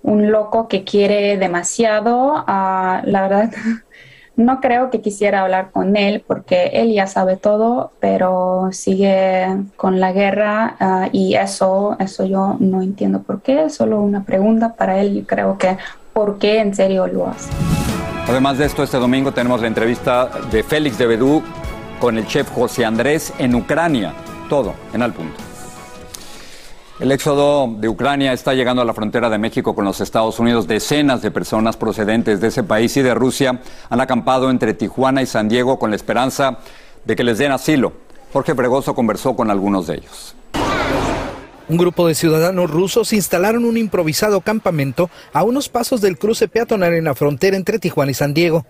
un 0.03 0.31
loco 0.31 0.69
que 0.69 0.85
quiere 0.85 1.38
demasiado. 1.38 2.44
Ah, 2.47 3.03
la 3.06 3.23
verdad, 3.23 3.50
no 4.37 4.61
creo 4.61 4.91
que 4.91 5.00
quisiera 5.00 5.43
hablar 5.43 5.70
con 5.70 5.97
él 5.97 6.23
porque 6.27 6.67
él 6.75 6.93
ya 6.93 7.06
sabe 7.06 7.37
todo, 7.37 7.93
pero 8.00 8.69
sigue 8.73 9.47
con 9.77 10.00
la 10.00 10.12
guerra 10.12 10.77
ah, 10.81 11.09
y 11.12 11.35
eso, 11.35 11.97
eso 12.00 12.25
yo 12.27 12.56
no 12.61 12.82
entiendo 12.82 13.23
por 13.23 13.43
qué, 13.43 13.70
solo 13.70 14.00
una 14.00 14.25
pregunta 14.25 14.75
para 14.75 15.00
él, 15.00 15.25
creo 15.27 15.59
que 15.59 15.77
por 16.12 16.38
qué 16.38 16.61
en 16.61 16.75
serio 16.75 17.06
lo 17.06 17.29
hace. 17.29 17.50
Además 18.26 18.56
de 18.56 18.65
esto, 18.65 18.82
este 18.82 18.97
domingo 18.97 19.32
tenemos 19.32 19.61
la 19.61 19.67
entrevista 19.67 20.31
de 20.50 20.62
Félix 20.62 20.97
de 20.97 21.06
Bedú 21.06 21.43
con 22.00 22.17
el 22.17 22.26
chef 22.26 22.50
José 22.50 22.85
Andrés 22.85 23.35
en 23.38 23.55
Ucrania. 23.55 24.15
Todo 24.49 24.73
en 24.94 25.03
al 25.03 25.12
punto. 25.12 25.37
El 27.00 27.12
éxodo 27.12 27.69
de 27.69 27.88
Ucrania 27.88 28.32
está 28.32 28.55
llegando 28.55 28.81
a 28.81 28.85
la 28.87 28.94
frontera 28.94 29.29
de 29.29 29.37
México 29.37 29.75
con 29.75 29.85
los 29.85 30.00
Estados 30.00 30.38
Unidos. 30.38 30.67
Decenas 30.67 31.21
de 31.21 31.31
personas 31.31 31.77
procedentes 31.77 32.41
de 32.41 32.48
ese 32.48 32.63
país 32.63 32.96
y 32.96 33.03
de 33.03 33.15
Rusia 33.15 33.60
han 33.91 34.01
acampado 34.01 34.48
entre 34.48 34.72
Tijuana 34.72 35.20
y 35.20 35.27
San 35.27 35.48
Diego 35.48 35.79
con 35.79 35.91
la 35.91 35.96
esperanza 35.96 36.58
de 37.05 37.17
que 37.17 37.25
les 37.25 37.37
den 37.37 37.53
asilo. 37.53 37.93
Jorge 38.32 38.55
Fregoso 38.55 38.94
conversó 38.94 39.37
con 39.37 39.51
algunos 39.51 39.87
de 39.87 39.96
ellos. 39.96 40.34
Un 41.69 41.79
grupo 41.79 42.06
de 42.06 42.15
ciudadanos 42.15 42.71
rusos 42.71 43.13
instalaron 43.13 43.65
un 43.65 43.79
improvisado 43.79 44.43
campamento 44.43 45.09
a 45.33 45.44
unos 45.44 45.69
pasos 45.69 46.01
del 46.01 46.19
cruce 46.19 46.47
peatonal 46.47 46.94
en 46.94 47.05
la 47.05 47.15
frontera 47.15 47.56
entre 47.56 47.79
Tijuana 47.79 48.11
y 48.11 48.15
San 48.15 48.35
Diego. 48.35 48.67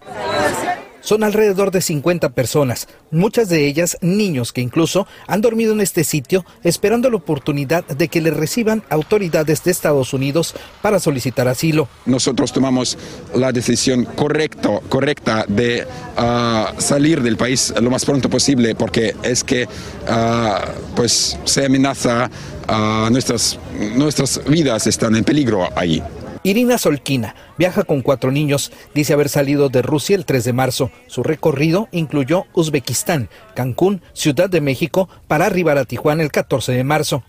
Son 1.05 1.23
alrededor 1.23 1.71
de 1.71 1.83
50 1.83 2.31
personas, 2.31 2.89
muchas 3.11 3.51
de 3.51 3.67
ellas 3.67 3.99
niños 4.01 4.55
que 4.55 4.63
incluso 4.63 5.07
han 5.27 5.43
dormido 5.43 5.75
en 5.75 5.83
este 5.83 6.03
sitio 6.03 6.47
esperando 6.63 7.11
la 7.11 7.17
oportunidad 7.17 7.85
de 7.85 8.09
que 8.09 8.23
les 8.23 8.35
reciban 8.35 8.83
autoridades 8.89 9.63
de 9.65 9.71
Estados 9.71 10.15
Unidos 10.15 10.55
para 10.81 10.99
solicitar 10.99 11.47
asilo. 11.47 11.89
Nosotros 12.07 12.55
tomamos 12.55 12.97
la 13.35 13.53
decisión 13.53 14.07
correcto, 14.07 14.83
correcta 14.89 15.45
de 15.47 15.87
ah, 16.17 16.73
salir 16.79 17.23
del 17.23 17.37
país 17.37 17.75
lo 17.83 17.91
más 17.91 18.07
pronto 18.07 18.31
posible 18.31 18.75
porque 18.75 19.15
es 19.23 19.45
que 19.45 19.69
ah, 20.09 20.65
pues 20.97 21.39
se 21.45 21.67
amenaza 21.67 22.31
a 22.67 23.11
nuestras, 23.13 23.59
nuestras 23.95 24.41
vidas 24.47 24.87
están 24.87 25.17
en 25.17 25.25
peligro 25.25 25.69
ahí. 25.77 26.03
Irina 26.47 26.77
Solkina 26.77 27.35
viaja 27.57 27.85
con 27.85 28.03
cuatro 28.03 28.31
niños. 28.31 28.71
Dice 28.95 29.15
haber 29.15 29.31
salido 29.31 29.71
de 29.71 29.81
Rusia 29.81 30.15
el 30.15 30.27
3 30.27 30.45
de 30.45 30.53
marzo. 30.53 30.91
Su 31.07 31.23
recorrido 31.23 31.89
incluyó 31.91 32.45
Uzbekistán, 32.53 33.31
Cancún, 33.55 34.03
Ciudad 34.13 34.51
de 34.51 34.61
México, 34.61 35.09
para 35.27 35.47
arribar 35.47 35.79
a 35.79 35.87
Tijuana 35.87 36.23
el 36.23 36.31
14 36.31 36.73
de 36.73 36.85
marzo. 36.85 37.25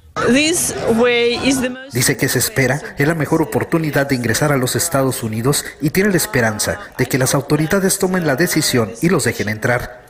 Dice 1.93 2.17
que 2.17 2.27
se 2.27 2.39
espera 2.39 2.81
es 2.97 3.07
la 3.07 3.15
mejor 3.15 3.41
oportunidad 3.41 4.07
de 4.07 4.15
ingresar 4.15 4.51
a 4.51 4.57
los 4.57 4.75
Estados 4.75 5.23
Unidos 5.23 5.63
y 5.81 5.91
tiene 5.91 6.09
la 6.09 6.17
esperanza 6.17 6.79
de 6.97 7.05
que 7.05 7.17
las 7.17 7.35
autoridades 7.35 7.97
tomen 7.99 8.27
la 8.27 8.35
decisión 8.35 8.91
y 9.01 9.07
los 9.07 9.23
dejen 9.23 9.47
entrar. 9.47 10.05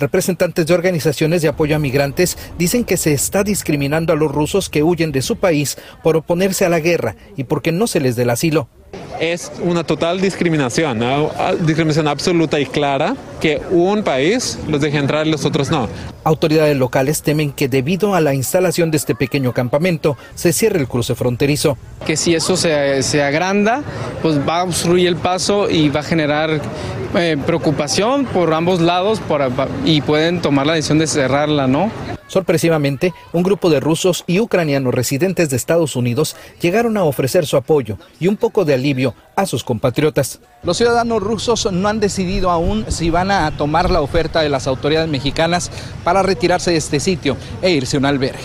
Representantes 0.00 0.66
de 0.66 0.72
organizaciones 0.72 1.42
de 1.42 1.48
apoyo 1.48 1.76
a 1.76 1.78
migrantes 1.78 2.38
dicen 2.56 2.84
que 2.84 2.96
se 2.96 3.12
está 3.12 3.44
discriminando 3.44 4.14
a 4.14 4.16
los 4.16 4.32
rusos 4.32 4.70
que 4.70 4.82
huyen 4.82 5.12
de 5.12 5.20
su 5.20 5.36
país 5.36 5.76
por 6.02 6.16
oponerse 6.16 6.64
a 6.64 6.70
la 6.70 6.80
guerra 6.80 7.16
y 7.36 7.44
porque 7.44 7.70
no 7.70 7.86
se 7.86 8.00
les 8.00 8.16
dé 8.16 8.22
el 8.22 8.30
asilo. 8.30 8.66
Es 9.20 9.52
una 9.62 9.84
total 9.84 10.20
discriminación, 10.20 11.00
discriminación 11.60 12.08
absoluta 12.08 12.58
y 12.58 12.66
clara 12.66 13.14
que 13.40 13.60
un 13.70 14.02
país 14.02 14.58
los 14.66 14.80
deje 14.80 14.98
entrar 14.98 15.26
y 15.26 15.30
los 15.30 15.44
otros 15.44 15.70
no. 15.70 15.88
Autoridades 16.24 16.76
locales 16.76 17.22
temen 17.22 17.52
que 17.52 17.68
debido 17.68 18.14
a 18.14 18.20
la 18.20 18.34
instalación 18.34 18.90
de 18.90 18.96
este 18.96 19.14
pequeño 19.14 19.52
campamento 19.52 20.16
se 20.34 20.52
cierre 20.52 20.80
el 20.80 20.88
cruce 20.88 21.14
fronterizo. 21.14 21.76
Que 22.06 22.16
si 22.16 22.34
eso 22.34 22.56
se, 22.56 23.02
se 23.02 23.22
agranda, 23.22 23.82
pues 24.22 24.38
va 24.46 24.60
a 24.60 24.64
obstruir 24.64 25.08
el 25.08 25.16
paso 25.16 25.70
y 25.70 25.88
va 25.90 26.00
a 26.00 26.04
generar 26.04 26.60
eh, 27.14 27.36
preocupación 27.46 28.24
por 28.24 28.52
ambos 28.54 28.80
lados 28.80 29.20
y 29.84 30.00
pueden 30.00 30.40
tomar 30.40 30.66
la 30.66 30.74
decisión 30.74 30.98
de 30.98 31.06
cerrarla, 31.06 31.66
¿no? 31.66 31.90
Sorpresivamente, 32.30 33.12
un 33.32 33.42
grupo 33.42 33.70
de 33.70 33.80
rusos 33.80 34.22
y 34.28 34.38
ucranianos 34.38 34.94
residentes 34.94 35.50
de 35.50 35.56
Estados 35.56 35.96
Unidos 35.96 36.36
llegaron 36.60 36.96
a 36.96 37.02
ofrecer 37.02 37.44
su 37.44 37.56
apoyo 37.56 37.98
y 38.20 38.28
un 38.28 38.36
poco 38.36 38.64
de 38.64 38.74
alivio 38.74 39.16
a 39.34 39.46
sus 39.46 39.64
compatriotas. 39.64 40.38
Los 40.62 40.76
ciudadanos 40.76 41.20
rusos 41.20 41.72
no 41.72 41.88
han 41.88 41.98
decidido 41.98 42.50
aún 42.50 42.86
si 42.86 43.10
van 43.10 43.32
a 43.32 43.50
tomar 43.56 43.90
la 43.90 44.00
oferta 44.00 44.42
de 44.42 44.48
las 44.48 44.68
autoridades 44.68 45.10
mexicanas 45.10 45.72
para 46.04 46.22
retirarse 46.22 46.70
de 46.70 46.76
este 46.76 47.00
sitio 47.00 47.36
e 47.62 47.72
irse 47.72 47.96
a 47.96 47.98
un 47.98 48.06
albergue. 48.06 48.38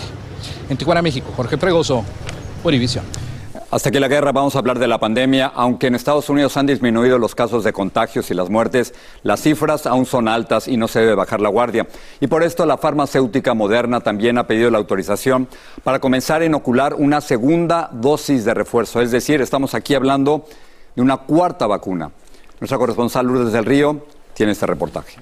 En 0.68 0.76
Tijuana, 0.76 1.00
México, 1.00 1.32
Jorge 1.36 1.56
Fregoso, 1.56 2.04
Univisión. 2.64 3.04
Hasta 3.68 3.88
aquí 3.88 3.98
la 3.98 4.06
guerra 4.06 4.30
vamos 4.30 4.54
a 4.54 4.60
hablar 4.60 4.78
de 4.78 4.86
la 4.86 5.00
pandemia. 5.00 5.50
Aunque 5.52 5.88
en 5.88 5.96
Estados 5.96 6.28
Unidos 6.30 6.56
han 6.56 6.66
disminuido 6.66 7.18
los 7.18 7.34
casos 7.34 7.64
de 7.64 7.72
contagios 7.72 8.30
y 8.30 8.34
las 8.34 8.48
muertes, 8.48 8.94
las 9.24 9.40
cifras 9.40 9.86
aún 9.86 10.06
son 10.06 10.28
altas 10.28 10.68
y 10.68 10.76
no 10.76 10.86
se 10.86 11.00
debe 11.00 11.16
bajar 11.16 11.40
la 11.40 11.48
guardia. 11.48 11.88
Y 12.20 12.28
por 12.28 12.44
esto 12.44 12.64
la 12.64 12.78
farmacéutica 12.78 13.54
Moderna 13.54 14.00
también 14.00 14.38
ha 14.38 14.46
pedido 14.46 14.70
la 14.70 14.78
autorización 14.78 15.48
para 15.82 15.98
comenzar 15.98 16.42
a 16.42 16.44
inocular 16.44 16.94
una 16.94 17.20
segunda 17.20 17.90
dosis 17.92 18.44
de 18.44 18.54
refuerzo. 18.54 19.00
Es 19.00 19.10
decir, 19.10 19.40
estamos 19.40 19.74
aquí 19.74 19.96
hablando 19.96 20.44
de 20.94 21.02
una 21.02 21.16
cuarta 21.16 21.66
vacuna. 21.66 22.12
Nuestra 22.60 22.78
corresponsal 22.78 23.26
Lourdes 23.26 23.52
del 23.52 23.64
Río 23.64 24.06
tiene 24.32 24.52
este 24.52 24.66
reportaje. 24.66 25.16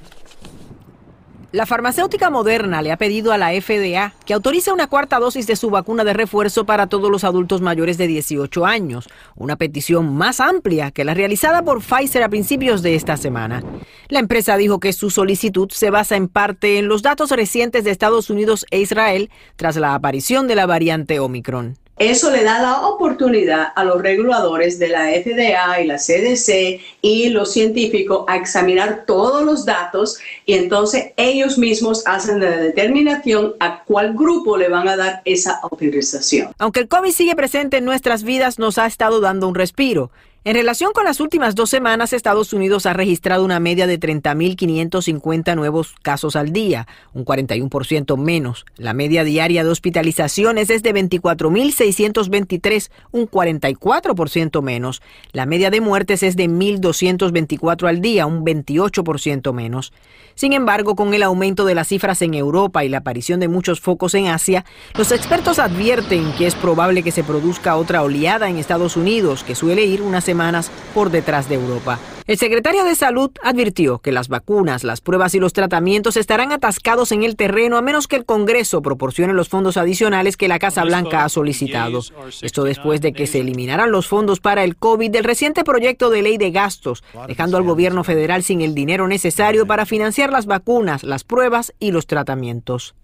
La 1.55 1.67
farmacéutica 1.67 2.31
Moderna 2.31 2.83
le 2.83 2.91
ha 2.91 2.97
pedido 2.97 3.31
a 3.31 3.39
la 3.39 3.51
FDA 3.51 4.13
que 4.27 4.35
autorice 4.35 4.73
una 4.73 4.89
cuarta 4.89 5.21
dosis 5.21 5.47
de 5.47 5.55
su 5.55 5.71
vacuna 5.71 6.03
de 6.03 6.13
refuerzo 6.13 6.67
para 6.67 6.89
todos 6.89 7.13
los 7.13 7.23
adultos 7.23 7.61
mayores 7.61 7.97
de 7.97 8.09
18 8.09 8.67
años, 8.67 9.09
una 9.37 9.55
petición 9.55 10.17
más 10.17 10.41
amplia 10.41 10.91
que 10.91 11.05
la 11.05 11.15
realizada 11.15 11.63
por 11.63 11.81
Pfizer 11.81 12.25
a 12.25 12.29
principios 12.29 12.83
de 12.83 12.97
esta 12.97 13.17
semana. 13.17 13.63
La 14.09 14.19
empresa 14.19 14.57
dijo 14.57 14.81
que 14.81 14.93
su 14.93 15.11
solicitud 15.11 15.71
se 15.71 15.91
basa 15.91 16.17
en 16.17 16.27
parte 16.27 16.81
en 16.81 16.89
los 16.89 17.03
datos 17.03 17.31
recientes 17.31 17.85
de 17.85 17.93
Estados 17.93 18.31
Unidos 18.31 18.67
e 18.73 18.81
Israel 18.81 19.31
tras 19.55 19.77
la 19.77 19.95
aparición 19.95 20.49
de 20.49 20.57
la 20.57 20.67
variante 20.67 21.21
Omicron. 21.21 21.77
Eso 21.99 22.33
le 22.33 22.43
da 22.43 22.61
la 22.61 22.89
oportunidad 22.89 23.69
a 23.77 23.85
los 23.85 24.03
reguladores 24.03 24.81
de 24.81 24.89
la 24.89 25.11
FDA 25.11 25.81
y 25.81 25.87
la 25.87 25.97
CDC 25.97 26.81
y 27.03 27.29
los 27.29 27.53
científicos 27.53 28.25
a 28.27 28.37
examinar 28.37 29.05
todos 29.07 29.45
los 29.45 29.65
datos 29.65 30.19
y 30.45 30.55
entonces 30.55 31.13
ellos 31.17 31.57
mismos 31.57 32.03
hacen 32.07 32.41
la 32.41 32.51
determinación 32.51 33.55
a 33.61 33.85
cuál 33.85 34.15
grupo 34.15 34.57
le 34.57 34.69
van 34.69 34.89
a 34.89 34.97
dar 34.97 35.23
esa 35.25 35.61
autorización. 35.63 36.53
Aunque 36.59 36.81
el 36.81 36.89
COVID 36.89 37.13
sigue 37.13 37.37
presente 37.37 37.77
en 37.77 37.85
nuestras 37.85 38.25
vidas, 38.25 38.59
nos 38.59 38.79
ha 38.79 38.87
estado 38.87 39.21
dando 39.21 39.47
un 39.47 39.55
respiro. 39.55 40.11
En 40.47 40.57
relación 40.57 40.93
con 40.93 41.07
las 41.07 41.21
últimas 41.21 41.55
dos 41.55 41.71
semanas, 41.71 42.13
Estados 42.13 42.53
Unidos 42.53 42.85
ha 42.85 42.93
registrado 42.93 43.47
una 43.47 43.61
media 43.61 43.87
de 43.87 43.99
30.550 43.99 45.57
nuevos 45.57 45.95
casos 46.03 46.37
al 46.37 46.53
día, 46.53 46.87
un 47.15 47.25
41% 47.25 48.19
menos. 48.19 48.67
La 48.77 48.93
media 48.93 49.25
diaria 49.25 49.65
de 49.65 49.71
hospitalizaciones 49.71 50.69
es 50.69 50.83
de 50.83 50.93
24.623, 50.93 52.91
un 53.11 53.27
44% 53.27 54.61
menos. 54.61 55.01
La 55.33 55.47
media 55.47 55.71
de 55.71 55.81
muertes 55.81 56.23
es 56.23 56.37
de 56.37 56.47
1.224 56.51 57.89
al 57.89 58.03
día, 58.03 58.27
un 58.27 58.45
28% 58.45 59.51
menos. 59.55 59.95
Sin 60.35 60.53
embargo, 60.53 60.95
con 60.95 61.15
el 61.15 61.23
aumento 61.23 61.65
de 61.65 61.75
las 61.75 61.89
cifras 61.89 62.21
en 62.21 62.35
Europa 62.35 62.85
y 62.85 62.91
la 62.91 62.99
aparición 62.99 63.41
de 63.41 63.49
muchos 63.49 63.81
focos 63.81 64.15
en 64.15 64.27
Asia, 64.27 64.67
los 64.95 65.11
expertos 65.11 65.59
advierten 65.59 66.35
que 66.37 66.47
es 66.47 66.55
probable 66.55 67.03
que 67.03 67.13
se 67.13 67.25
produzca 67.25 67.77
otra 67.77 68.03
oleada 68.03 68.51
en 68.51 68.59
Estados 68.59 68.99
Unidos, 68.99 69.43
que 69.43 69.55
suele 69.55 69.87
ir 69.87 70.03
unas 70.03 70.29
semanas 70.35 70.69
por 70.95 71.11
detrás 71.11 71.49
de 71.49 71.55
Europa. 71.55 72.01
El 72.27 72.39
secretario 72.39 72.85
de 72.85 72.97
Salud 72.97 73.31
advirtió 73.43 74.01
que 74.01 74.11
las 74.11 74.29
vacunas, 74.29 74.83
las 74.83 75.01
pruebas 75.01 75.35
y 75.37 75.39
los 75.39 75.53
tratamientos 75.53 76.17
estarán 76.17 76.51
atascados 76.51 77.13
en 77.13 77.23
el 77.23 77.37
terreno 77.37 77.77
a 77.77 77.83
menos 77.83 78.09
que 78.09 78.17
el 78.17 78.25
Congreso 78.25 78.83
proporcione 78.83 79.33
los 79.33 79.49
fondos 79.49 79.77
adicionales 79.77 80.37
que 80.37 80.49
la 80.49 80.59
Casa 80.59 80.83
Blanca 80.83 81.25
ha 81.25 81.29
solicitado. 81.29 82.01
Esto 82.43 82.65
después 82.65 83.01
de 83.01 83.13
que 83.13 83.29
se 83.29 83.41
eliminaran 83.41 83.93
los 83.93 84.09
fondos 84.09 84.41
para 84.41 84.65
el 84.65 84.75
COVID 84.75 85.11
del 85.11 85.23
reciente 85.23 85.63
proyecto 85.63 86.11
de 86.11 86.23
ley 86.23 86.37
de 86.37 86.51
gastos, 86.51 87.05
dejando 87.29 87.59
al 87.59 87.63
gobierno 87.63 88.03
federal 88.03 88.43
sin 88.43 88.61
el 88.61 88.75
dinero 88.75 89.07
necesario 89.07 89.67
para 89.67 89.87
financiar 89.87 90.33
las 90.33 90.47
vacunas, 90.47 91.05
las 91.05 91.23
pruebas 91.23 91.75
y 91.79 91.93
los 91.93 92.07
tratamientos. 92.09 92.97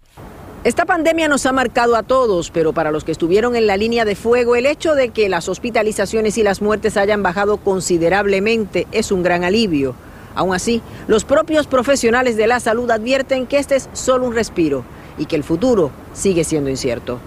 Esta 0.62 0.84
pandemia 0.84 1.26
nos 1.26 1.46
ha 1.46 1.52
marcado 1.52 1.96
a 1.96 2.02
todos, 2.02 2.50
pero 2.50 2.74
para 2.74 2.90
los 2.90 3.02
que 3.02 3.12
estuvieron 3.12 3.56
en 3.56 3.66
la 3.66 3.78
línea 3.78 4.04
de 4.04 4.14
fuego, 4.14 4.56
el 4.56 4.66
hecho 4.66 4.94
de 4.94 5.08
que 5.08 5.30
las 5.30 5.48
hospitalizaciones 5.48 6.36
y 6.36 6.42
las 6.42 6.60
muertes 6.60 6.98
hayan 6.98 7.22
bajado 7.22 7.56
considerablemente 7.56 8.86
es 8.92 9.10
un 9.10 9.22
gran 9.22 9.42
alivio. 9.42 9.94
Aún 10.34 10.54
así, 10.54 10.82
los 11.08 11.24
propios 11.24 11.66
profesionales 11.66 12.36
de 12.36 12.46
la 12.46 12.60
salud 12.60 12.90
advierten 12.90 13.46
que 13.46 13.56
este 13.56 13.76
es 13.76 13.88
solo 13.94 14.26
un 14.26 14.34
respiro 14.34 14.84
y 15.16 15.24
que 15.24 15.36
el 15.36 15.44
futuro 15.44 15.92
sigue 16.12 16.44
siendo 16.44 16.68
incierto. 16.68 17.18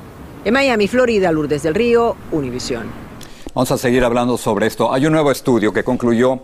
En 0.46 0.54
Miami, 0.54 0.88
Florida, 0.88 1.32
Lourdes 1.32 1.64
del 1.64 1.74
Río, 1.74 2.16
Univisión. 2.32 2.84
Vamos 3.56 3.72
a 3.72 3.80
seguir 3.80 4.04
hablando 4.04 4.38
sobre 4.38 4.68
esto. 4.68 4.94
Hay 4.94 5.08
un 5.08 5.14
nuevo 5.14 5.32
estudio 5.32 5.74
que 5.74 5.84
concluyó 5.84 6.42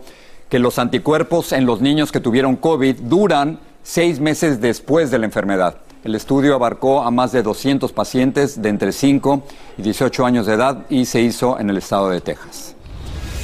que 0.48 0.58
los 0.58 0.76
anticuerpos 0.80 1.52
en 1.52 1.66
los 1.66 1.80
niños 1.80 2.10
que 2.10 2.18
tuvieron 2.18 2.56
COVID 2.56 2.96
duran 3.02 3.60
seis 3.84 4.18
meses 4.18 4.60
después 4.60 5.12
de 5.12 5.20
la 5.20 5.26
enfermedad. 5.26 5.76
El 6.02 6.14
estudio 6.14 6.54
abarcó 6.54 7.02
a 7.02 7.10
más 7.10 7.30
de 7.30 7.42
200 7.42 7.92
pacientes 7.92 8.62
de 8.62 8.70
entre 8.70 8.90
5 8.90 9.42
y 9.76 9.82
18 9.82 10.24
años 10.24 10.46
de 10.46 10.54
edad 10.54 10.86
y 10.88 11.04
se 11.04 11.20
hizo 11.20 11.58
en 11.60 11.68
el 11.68 11.76
estado 11.76 12.08
de 12.08 12.22
Texas. 12.22 12.74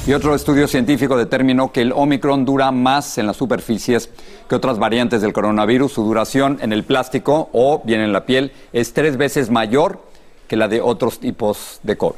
Y 0.07 0.13
otro 0.13 0.33
estudio 0.33 0.67
científico 0.67 1.17
determinó 1.17 1.71
que 1.71 1.81
el 1.81 1.91
Omicron 1.91 2.45
dura 2.45 2.71
más 2.71 3.19
en 3.19 3.27
las 3.27 3.37
superficies 3.37 4.09
que 4.49 4.55
otras 4.55 4.79
variantes 4.79 5.21
del 5.21 5.33
coronavirus. 5.33 5.91
Su 5.91 6.03
duración 6.03 6.57
en 6.61 6.73
el 6.73 6.83
plástico 6.83 7.49
o 7.51 7.83
bien 7.83 8.01
en 8.01 8.11
la 8.11 8.25
piel 8.25 8.51
es 8.73 8.93
tres 8.93 9.17
veces 9.17 9.51
mayor 9.51 10.01
que 10.47 10.55
la 10.55 10.67
de 10.67 10.81
otros 10.81 11.19
tipos 11.19 11.79
de 11.83 11.95
COVID. 11.95 12.15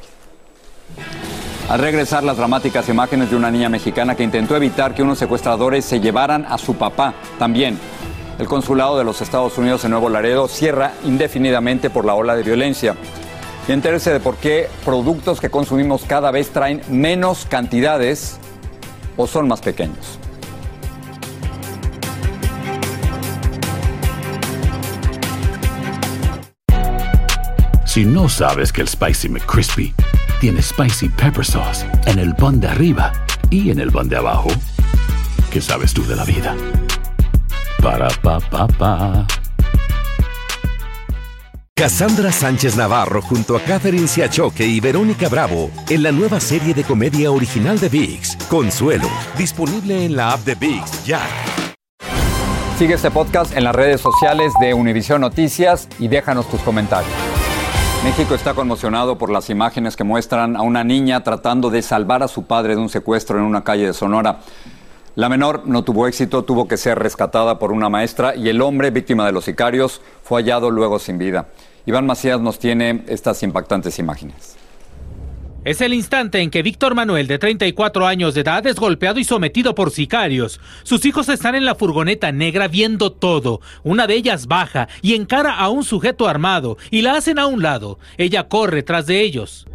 Al 1.68 1.80
regresar 1.80 2.24
las 2.24 2.38
dramáticas 2.38 2.88
imágenes 2.88 3.30
de 3.30 3.36
una 3.36 3.50
niña 3.50 3.68
mexicana 3.68 4.14
que 4.14 4.24
intentó 4.24 4.56
evitar 4.56 4.94
que 4.94 5.02
unos 5.02 5.18
secuestradores 5.18 5.84
se 5.84 6.00
llevaran 6.00 6.46
a 6.48 6.56
su 6.56 6.76
papá 6.76 7.14
también 7.38 7.78
el 8.40 8.48
consulado 8.48 8.96
de 8.96 9.04
los 9.04 9.20
Estados 9.20 9.58
Unidos 9.58 9.84
en 9.84 9.90
Nuevo 9.90 10.08
Laredo 10.08 10.48
cierra 10.48 10.94
indefinidamente 11.04 11.90
por 11.90 12.06
la 12.06 12.14
ola 12.14 12.34
de 12.34 12.42
violencia. 12.42 12.96
Y 13.68 13.72
entérese 13.72 14.12
de 14.14 14.18
por 14.18 14.36
qué 14.36 14.68
productos 14.82 15.40
que 15.40 15.50
consumimos 15.50 16.04
cada 16.06 16.30
vez 16.30 16.48
traen 16.48 16.80
menos 16.88 17.44
cantidades 17.44 18.38
o 19.18 19.26
son 19.26 19.46
más 19.46 19.60
pequeños. 19.60 20.18
Si 27.84 28.06
no 28.06 28.28
sabes 28.30 28.72
que 28.72 28.80
el 28.80 28.88
Spicy 28.88 29.28
McCrispy 29.28 29.94
tiene 30.40 30.62
Spicy 30.62 31.10
Pepper 31.10 31.44
Sauce 31.44 31.86
en 32.06 32.18
el 32.18 32.34
pan 32.34 32.58
de 32.58 32.68
arriba 32.68 33.12
y 33.50 33.70
en 33.70 33.80
el 33.80 33.92
pan 33.92 34.08
de 34.08 34.16
abajo, 34.16 34.48
¿qué 35.50 35.60
sabes 35.60 35.92
tú 35.92 36.06
de 36.06 36.16
la 36.16 36.24
vida? 36.24 36.56
Para 37.82 38.08
pa 38.22 38.38
pa 38.40 38.66
pa. 38.66 39.26
Cassandra 41.74 42.30
Sánchez 42.30 42.76
Navarro 42.76 43.22
junto 43.22 43.56
a 43.56 43.60
Catherine 43.60 44.06
Siachoque 44.06 44.66
y 44.66 44.80
Verónica 44.80 45.30
Bravo 45.30 45.70
en 45.88 46.02
la 46.02 46.12
nueva 46.12 46.38
serie 46.40 46.74
de 46.74 46.84
comedia 46.84 47.32
original 47.32 47.78
de 47.78 47.88
Vix, 47.88 48.36
Consuelo, 48.50 49.08
disponible 49.38 50.04
en 50.04 50.14
la 50.14 50.32
app 50.32 50.40
de 50.40 50.56
Vix 50.56 51.06
ya. 51.06 51.22
Sigue 52.76 52.94
este 52.94 53.10
podcast 53.10 53.56
en 53.56 53.64
las 53.64 53.74
redes 53.74 54.02
sociales 54.02 54.52
de 54.60 54.74
Univision 54.74 55.22
Noticias 55.22 55.88
y 55.98 56.08
déjanos 56.08 56.50
tus 56.50 56.60
comentarios. 56.60 57.12
México 58.04 58.34
está 58.34 58.52
conmocionado 58.52 59.16
por 59.16 59.30
las 59.30 59.48
imágenes 59.48 59.96
que 59.96 60.04
muestran 60.04 60.56
a 60.56 60.62
una 60.62 60.84
niña 60.84 61.22
tratando 61.22 61.70
de 61.70 61.80
salvar 61.80 62.22
a 62.22 62.28
su 62.28 62.44
padre 62.44 62.74
de 62.74 62.80
un 62.82 62.90
secuestro 62.90 63.38
en 63.38 63.44
una 63.44 63.64
calle 63.64 63.86
de 63.86 63.94
Sonora. 63.94 64.40
La 65.16 65.28
menor 65.28 65.66
no 65.66 65.82
tuvo 65.82 66.06
éxito, 66.06 66.44
tuvo 66.44 66.68
que 66.68 66.76
ser 66.76 66.98
rescatada 66.98 67.58
por 67.58 67.72
una 67.72 67.88
maestra 67.88 68.36
y 68.36 68.48
el 68.48 68.62
hombre, 68.62 68.90
víctima 68.90 69.26
de 69.26 69.32
los 69.32 69.44
sicarios, 69.44 70.00
fue 70.22 70.42
hallado 70.42 70.70
luego 70.70 70.98
sin 70.98 71.18
vida. 71.18 71.48
Iván 71.84 72.06
Macías 72.06 72.40
nos 72.40 72.58
tiene 72.58 73.04
estas 73.08 73.42
impactantes 73.42 73.98
imágenes. 73.98 74.56
Es 75.62 75.82
el 75.82 75.92
instante 75.92 76.40
en 76.40 76.48
que 76.48 76.62
Víctor 76.62 76.94
Manuel, 76.94 77.26
de 77.26 77.38
34 77.38 78.06
años 78.06 78.34
de 78.34 78.40
edad, 78.40 78.66
es 78.66 78.76
golpeado 78.76 79.18
y 79.18 79.24
sometido 79.24 79.74
por 79.74 79.90
sicarios. 79.90 80.58
Sus 80.84 81.04
hijos 81.04 81.28
están 81.28 81.54
en 81.54 81.66
la 81.66 81.74
furgoneta 81.74 82.32
negra 82.32 82.66
viendo 82.66 83.12
todo. 83.12 83.60
Una 83.82 84.06
de 84.06 84.14
ellas 84.14 84.46
baja 84.46 84.88
y 85.02 85.14
encara 85.14 85.54
a 85.54 85.68
un 85.68 85.84
sujeto 85.84 86.28
armado 86.28 86.78
y 86.90 87.02
la 87.02 87.14
hacen 87.14 87.38
a 87.38 87.46
un 87.46 87.60
lado. 87.60 87.98
Ella 88.16 88.48
corre 88.48 88.82
tras 88.82 89.04
de 89.06 89.20
ellos. 89.20 89.66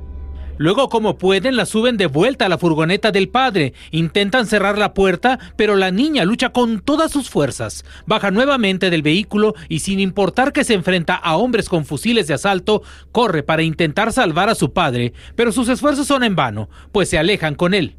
Luego, 0.58 0.88
como 0.90 1.18
pueden, 1.18 1.58
la 1.58 1.66
suben 1.66 1.98
de 1.98 2.06
vuelta 2.06 2.46
a 2.46 2.50
la 2.50 2.58
furgoneta 2.58 3.12
del 3.12 3.30
padre. 3.30 3.74
Intentan 3.92 4.48
cerrar 4.48 4.78
la 4.78 4.94
puerta, 4.94 5.38
pero 5.58 5.76
la 5.76 5.92
niña 5.92 6.24
lucha 6.24 6.50
con 6.50 6.80
todas 6.80 7.12
sus 7.12 7.30
fuerzas. 7.30 7.84
Baja 8.06 8.32
nuevamente 8.32 8.90
del 8.90 9.02
vehículo 9.02 9.54
y 9.68 9.80
sin 9.80 10.00
importar 10.00 10.54
que 10.54 10.64
se 10.64 10.74
enfrenta 10.74 11.16
a 11.16 11.36
hombres 11.36 11.68
con 11.68 11.86
fusiles 11.86 12.28
de 12.28 12.36
asalto, 12.36 12.84
corre 13.12 13.44
para 13.44 13.64
intentar 13.64 14.14
salvar 14.14 14.50
a 14.50 14.56
su 14.56 14.72
padre, 14.72 15.14
pero 15.36 15.52
sus 15.52 15.68
esfuerzos 15.68 16.08
son 16.08 16.24
en 16.24 16.36
vano, 16.36 16.70
pues 16.92 17.10
se 17.10 17.18
alejan 17.18 17.56
con 17.56 17.74
él. 17.74 17.98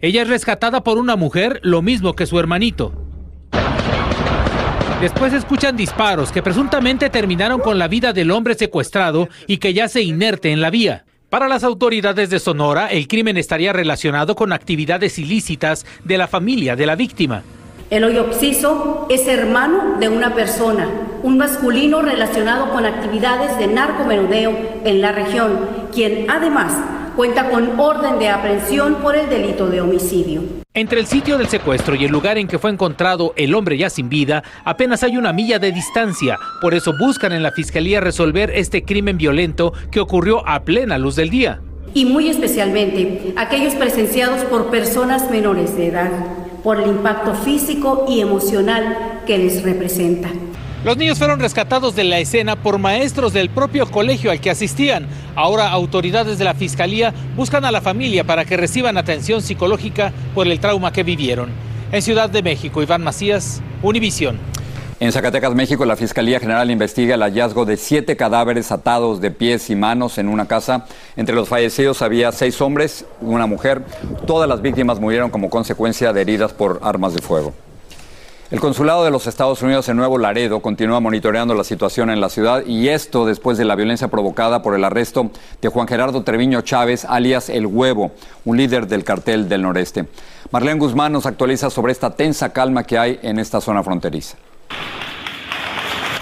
Ella 0.00 0.22
es 0.22 0.28
rescatada 0.28 0.82
por 0.82 0.98
una 0.98 1.16
mujer, 1.16 1.60
lo 1.62 1.82
mismo 1.82 2.14
que 2.14 2.26
su 2.26 2.38
hermanito. 2.38 2.92
Después 5.00 5.32
escuchan 5.32 5.76
disparos 5.76 6.32
que 6.32 6.42
presuntamente 6.42 7.08
terminaron 7.08 7.60
con 7.60 7.78
la 7.78 7.86
vida 7.86 8.12
del 8.12 8.32
hombre 8.32 8.54
secuestrado 8.54 9.28
y 9.46 9.58
que 9.58 9.72
yace 9.72 10.02
inerte 10.02 10.50
en 10.50 10.60
la 10.60 10.70
vía. 10.70 11.04
Para 11.30 11.46
las 11.46 11.62
autoridades 11.62 12.30
de 12.30 12.38
Sonora, 12.38 12.86
el 12.86 13.06
crimen 13.06 13.36
estaría 13.36 13.74
relacionado 13.74 14.34
con 14.34 14.50
actividades 14.50 15.18
ilícitas 15.18 15.84
de 16.02 16.16
la 16.16 16.26
familia 16.26 16.74
de 16.74 16.86
la 16.86 16.96
víctima. 16.96 17.42
El 17.90 18.04
hoyo 18.04 18.24
obsiso 18.24 19.06
es 19.10 19.28
hermano 19.28 19.98
de 20.00 20.08
una 20.08 20.34
persona, 20.34 20.88
un 21.22 21.36
masculino 21.36 22.00
relacionado 22.00 22.70
con 22.72 22.86
actividades 22.86 23.58
de 23.58 23.66
narcomenudeo 23.66 24.80
en 24.86 25.02
la 25.02 25.12
región, 25.12 25.68
quien 25.92 26.30
además 26.30 26.72
cuenta 27.18 27.50
con 27.50 27.80
orden 27.80 28.20
de 28.20 28.28
aprehensión 28.28 28.94
por 29.02 29.16
el 29.16 29.28
delito 29.28 29.66
de 29.66 29.80
homicidio. 29.80 30.40
Entre 30.72 31.00
el 31.00 31.06
sitio 31.06 31.36
del 31.36 31.48
secuestro 31.48 31.96
y 31.96 32.04
el 32.04 32.12
lugar 32.12 32.38
en 32.38 32.46
que 32.46 32.60
fue 32.60 32.70
encontrado 32.70 33.32
el 33.34 33.56
hombre 33.56 33.76
ya 33.76 33.90
sin 33.90 34.08
vida, 34.08 34.44
apenas 34.64 35.02
hay 35.02 35.16
una 35.16 35.32
milla 35.32 35.58
de 35.58 35.72
distancia. 35.72 36.38
Por 36.60 36.74
eso 36.74 36.92
buscan 36.96 37.32
en 37.32 37.42
la 37.42 37.50
fiscalía 37.50 38.00
resolver 38.00 38.52
este 38.54 38.84
crimen 38.84 39.18
violento 39.18 39.72
que 39.90 39.98
ocurrió 39.98 40.46
a 40.46 40.62
plena 40.62 40.96
luz 40.96 41.16
del 41.16 41.30
día. 41.30 41.60
Y 41.92 42.04
muy 42.04 42.28
especialmente 42.28 43.32
aquellos 43.36 43.74
presenciados 43.74 44.44
por 44.44 44.70
personas 44.70 45.28
menores 45.28 45.76
de 45.76 45.88
edad, 45.88 46.12
por 46.62 46.80
el 46.80 46.88
impacto 46.88 47.34
físico 47.34 48.06
y 48.08 48.20
emocional 48.20 49.22
que 49.26 49.38
les 49.38 49.64
representa. 49.64 50.28
Los 50.88 50.96
niños 50.96 51.18
fueron 51.18 51.38
rescatados 51.38 51.94
de 51.94 52.04
la 52.04 52.18
escena 52.18 52.56
por 52.56 52.78
maestros 52.78 53.34
del 53.34 53.50
propio 53.50 53.90
colegio 53.90 54.30
al 54.30 54.40
que 54.40 54.48
asistían. 54.48 55.06
Ahora 55.34 55.68
autoridades 55.68 56.38
de 56.38 56.46
la 56.46 56.54
Fiscalía 56.54 57.12
buscan 57.36 57.66
a 57.66 57.70
la 57.70 57.82
familia 57.82 58.24
para 58.24 58.46
que 58.46 58.56
reciban 58.56 58.96
atención 58.96 59.42
psicológica 59.42 60.14
por 60.34 60.46
el 60.46 60.60
trauma 60.60 60.90
que 60.90 61.02
vivieron. 61.02 61.50
En 61.92 62.00
Ciudad 62.00 62.30
de 62.30 62.42
México, 62.42 62.80
Iván 62.80 63.04
Macías, 63.04 63.60
Univisión. 63.82 64.38
En 64.98 65.12
Zacatecas, 65.12 65.54
México, 65.54 65.84
la 65.84 65.94
Fiscalía 65.94 66.40
General 66.40 66.70
investiga 66.70 67.16
el 67.16 67.20
hallazgo 67.20 67.66
de 67.66 67.76
siete 67.76 68.16
cadáveres 68.16 68.72
atados 68.72 69.20
de 69.20 69.30
pies 69.30 69.68
y 69.68 69.76
manos 69.76 70.16
en 70.16 70.26
una 70.26 70.48
casa. 70.48 70.86
Entre 71.16 71.34
los 71.34 71.50
fallecidos 71.50 72.00
había 72.00 72.32
seis 72.32 72.62
hombres 72.62 73.04
una 73.20 73.44
mujer. 73.44 73.82
Todas 74.26 74.48
las 74.48 74.62
víctimas 74.62 74.98
murieron 75.00 75.28
como 75.28 75.50
consecuencia 75.50 76.14
de 76.14 76.22
heridas 76.22 76.54
por 76.54 76.80
armas 76.82 77.12
de 77.12 77.20
fuego. 77.20 77.52
El 78.50 78.60
consulado 78.60 79.04
de 79.04 79.10
los 79.10 79.26
Estados 79.26 79.60
Unidos 79.60 79.90
en 79.90 79.98
Nuevo 79.98 80.16
Laredo 80.16 80.62
continúa 80.62 81.00
monitoreando 81.00 81.52
la 81.52 81.64
situación 81.64 82.08
en 82.08 82.18
la 82.18 82.30
ciudad 82.30 82.64
y 82.64 82.88
esto 82.88 83.26
después 83.26 83.58
de 83.58 83.66
la 83.66 83.74
violencia 83.74 84.08
provocada 84.08 84.62
por 84.62 84.74
el 84.74 84.84
arresto 84.84 85.30
de 85.60 85.68
Juan 85.68 85.86
Gerardo 85.86 86.22
Treviño 86.22 86.62
Chávez, 86.62 87.04
alias 87.04 87.50
El 87.50 87.66
Huevo, 87.66 88.12
un 88.46 88.56
líder 88.56 88.86
del 88.86 89.04
cartel 89.04 89.50
del 89.50 89.60
noreste. 89.60 90.06
Marlene 90.50 90.80
Guzmán 90.80 91.12
nos 91.12 91.26
actualiza 91.26 91.68
sobre 91.68 91.92
esta 91.92 92.16
tensa 92.16 92.50
calma 92.54 92.84
que 92.84 92.96
hay 92.96 93.20
en 93.20 93.38
esta 93.38 93.60
zona 93.60 93.82
fronteriza. 93.82 94.38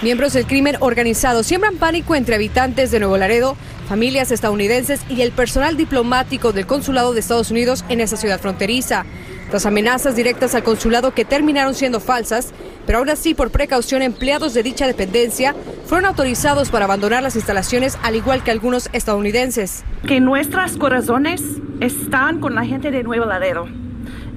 Miembros 0.01 0.33
del 0.33 0.45
crimen 0.45 0.75
organizado 0.81 1.43
siembran 1.43 1.77
pánico 1.77 2.13
entre 2.13 2.35
habitantes 2.35 2.91
de 2.91 2.99
Nuevo 2.99 3.17
Laredo, 3.17 3.55
familias 3.87 4.31
estadounidenses 4.31 4.99
y 5.07 5.21
el 5.21 5.31
personal 5.31 5.77
diplomático 5.77 6.51
del 6.51 6.67
consulado 6.67 7.13
de 7.13 7.21
Estados 7.21 7.51
Unidos 7.51 7.85
en 7.87 8.01
esa 8.01 8.17
ciudad 8.17 8.41
fronteriza. 8.41 9.05
Tras 9.49 9.65
amenazas 9.65 10.15
directas 10.15 10.55
al 10.55 10.63
consulado 10.63 11.13
que 11.13 11.23
terminaron 11.23 11.73
siendo 11.73 12.01
falsas, 12.01 12.53
pero 12.85 12.99
aún 12.99 13.09
así 13.09 13.33
por 13.33 13.49
precaución 13.49 14.01
empleados 14.01 14.53
de 14.53 14.61
dicha 14.61 14.87
dependencia 14.87 15.55
fueron 15.85 16.05
autorizados 16.05 16.69
para 16.69 16.85
abandonar 16.85 17.23
las 17.23 17.35
instalaciones 17.35 17.97
al 18.03 18.15
igual 18.15 18.43
que 18.43 18.51
algunos 18.51 18.89
estadounidenses. 18.91 19.85
Que 20.05 20.19
nuestros 20.19 20.75
corazones 20.75 21.41
están 21.79 22.41
con 22.41 22.55
la 22.55 22.65
gente 22.65 22.91
de 22.91 23.03
Nuevo 23.03 23.25
Laredo, 23.25 23.67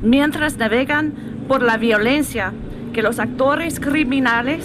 mientras 0.00 0.56
navegan 0.58 1.14
por 1.48 1.62
la 1.62 1.76
violencia 1.76 2.52
que 2.92 3.02
los 3.02 3.18
actores 3.18 3.80
criminales, 3.80 4.64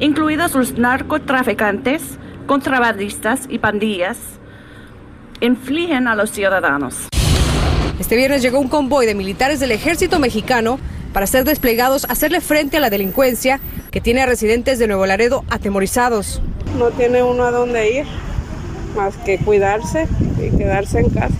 incluidos 0.00 0.54
los 0.54 0.76
narcotraficantes, 0.76 2.02
contrabandistas 2.46 3.46
y 3.48 3.58
pandillas, 3.58 4.18
infligen 5.40 6.08
a 6.08 6.16
los 6.16 6.30
ciudadanos. 6.30 7.08
Este 8.00 8.16
viernes 8.16 8.42
llegó 8.42 8.58
un 8.58 8.68
convoy 8.68 9.06
de 9.06 9.14
militares 9.14 9.60
del 9.60 9.70
ejército 9.70 10.18
mexicano 10.18 10.80
para 11.12 11.28
ser 11.28 11.44
desplegados 11.44 12.04
a 12.04 12.12
hacerle 12.12 12.40
frente 12.40 12.76
a 12.76 12.80
la 12.80 12.90
delincuencia 12.90 13.60
que 13.92 14.00
tiene 14.00 14.22
a 14.22 14.26
residentes 14.26 14.80
de 14.80 14.88
Nuevo 14.88 15.06
Laredo 15.06 15.44
atemorizados. 15.48 16.42
No 16.76 16.88
tiene 16.90 17.22
uno 17.22 17.44
a 17.44 17.52
dónde 17.52 17.92
ir, 17.92 18.06
más 18.96 19.16
que 19.18 19.38
cuidarse 19.38 20.08
y 20.38 20.56
quedarse 20.56 20.98
en 20.98 21.10
casa. 21.10 21.36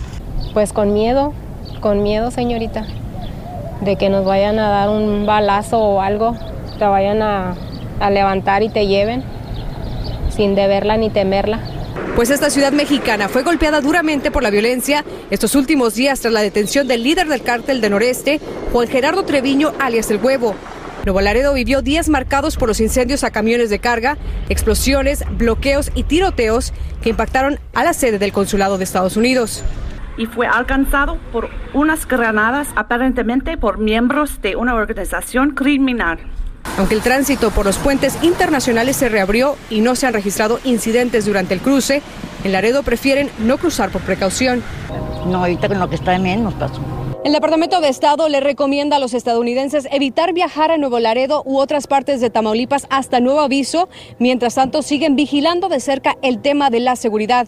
Pues 0.53 0.71
con 0.71 0.93
miedo, 0.93 1.33
con 1.81 2.03
miedo, 2.03 2.31
señorita, 2.31 2.85
de 3.81 3.97
que 3.97 4.09
nos 4.09 4.23
vayan 4.23 4.57
a 4.57 4.69
dar 4.69 4.87
un 4.89 5.25
balazo 5.25 5.79
o 5.79 5.99
algo, 5.99 6.37
te 6.79 6.85
vayan 6.85 7.21
a, 7.21 7.55
a 7.99 8.09
levantar 8.09 8.63
y 8.63 8.69
te 8.69 8.87
lleven, 8.87 9.25
sin 10.29 10.55
deberla 10.55 10.95
ni 10.95 11.09
temerla 11.09 11.74
pues 12.15 12.29
esta 12.29 12.49
ciudad 12.49 12.71
mexicana 12.71 13.27
fue 13.27 13.43
golpeada 13.43 13.81
duramente 13.81 14.31
por 14.31 14.41
la 14.41 14.49
violencia 14.49 15.03
estos 15.29 15.53
últimos 15.55 15.95
días 15.95 16.21
tras 16.21 16.33
la 16.33 16.41
detención 16.41 16.87
del 16.87 17.03
líder 17.03 17.27
del 17.27 17.41
cártel 17.41 17.81
de 17.81 17.89
Noreste, 17.89 18.39
Juan 18.71 18.87
Gerardo 18.87 19.25
Treviño, 19.25 19.73
alias 19.79 20.09
El 20.11 20.17
Huevo. 20.23 20.55
Nuevo 21.05 21.21
Laredo 21.21 21.53
vivió 21.53 21.81
días 21.81 22.09
marcados 22.09 22.57
por 22.57 22.67
los 22.67 22.79
incendios 22.79 23.23
a 23.23 23.31
camiones 23.31 23.69
de 23.69 23.79
carga, 23.79 24.17
explosiones, 24.49 25.23
bloqueos 25.37 25.91
y 25.93 26.03
tiroteos 26.03 26.73
que 27.03 27.09
impactaron 27.09 27.59
a 27.73 27.83
la 27.83 27.93
sede 27.93 28.17
del 28.17 28.31
consulado 28.31 28.77
de 28.77 28.85
Estados 28.85 29.15
Unidos. 29.17 29.63
Y 30.17 30.25
fue 30.25 30.47
alcanzado 30.47 31.17
por 31.31 31.49
unas 31.73 32.07
granadas 32.07 32.69
aparentemente 32.75 33.57
por 33.57 33.77
miembros 33.77 34.41
de 34.41 34.55
una 34.55 34.73
organización 34.73 35.51
criminal. 35.51 36.19
Aunque 36.77 36.95
el 36.95 37.01
tránsito 37.01 37.51
por 37.51 37.65
los 37.65 37.77
puentes 37.77 38.17
internacionales 38.21 38.97
se 38.97 39.09
reabrió 39.09 39.55
y 39.69 39.81
no 39.81 39.95
se 39.95 40.07
han 40.07 40.13
registrado 40.13 40.59
incidentes 40.63 41.25
durante 41.25 41.53
el 41.53 41.61
cruce, 41.61 42.01
en 42.43 42.51
Laredo 42.51 42.83
prefieren 42.83 43.29
no 43.39 43.57
cruzar 43.57 43.91
por 43.91 44.01
precaución. 44.01 44.61
No, 45.25 45.39
ahorita 45.39 45.67
con 45.67 45.79
lo 45.79 45.89
que 45.89 45.95
está 45.95 46.15
en 46.15 46.43
nos 46.43 46.53
pasó. 46.53 46.81
El 47.23 47.33
Departamento 47.33 47.81
de 47.81 47.89
Estado 47.89 48.29
le 48.29 48.39
recomienda 48.39 48.97
a 48.97 48.99
los 48.99 49.15
estadounidenses 49.15 49.87
evitar 49.89 50.31
viajar 50.31 50.69
a 50.69 50.77
Nuevo 50.77 50.99
Laredo 50.99 51.41
u 51.43 51.57
otras 51.57 51.87
partes 51.87 52.21
de 52.21 52.29
Tamaulipas 52.29 52.85
hasta 52.91 53.19
nuevo 53.19 53.39
aviso. 53.39 53.89
Mientras 54.19 54.53
tanto, 54.53 54.83
siguen 54.83 55.15
vigilando 55.15 55.67
de 55.67 55.79
cerca 55.79 56.17
el 56.21 56.39
tema 56.39 56.69
de 56.69 56.81
la 56.81 56.95
seguridad. 56.95 57.47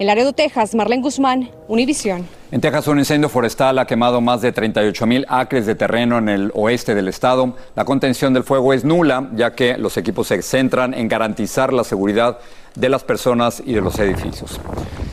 En 0.00 0.06
Laredo, 0.06 0.32
Texas, 0.32 0.74
Marlene 0.74 1.02
Guzmán, 1.02 1.50
Univisión. 1.68 2.26
En 2.50 2.62
Texas, 2.62 2.88
un 2.88 3.00
incendio 3.00 3.28
forestal 3.28 3.78
ha 3.78 3.86
quemado 3.86 4.22
más 4.22 4.40
de 4.40 4.50
38 4.50 5.06
mil 5.06 5.26
acres 5.28 5.66
de 5.66 5.74
terreno 5.74 6.16
en 6.16 6.30
el 6.30 6.50
oeste 6.54 6.94
del 6.94 7.06
estado. 7.06 7.54
La 7.76 7.84
contención 7.84 8.32
del 8.32 8.42
fuego 8.42 8.72
es 8.72 8.82
nula, 8.82 9.28
ya 9.34 9.54
que 9.54 9.76
los 9.76 9.98
equipos 9.98 10.28
se 10.28 10.40
centran 10.40 10.94
en 10.94 11.06
garantizar 11.06 11.74
la 11.74 11.84
seguridad 11.84 12.38
de 12.74 12.88
las 12.88 13.04
personas 13.04 13.62
y 13.62 13.74
de 13.74 13.82
los 13.82 13.98
edificios. 13.98 14.58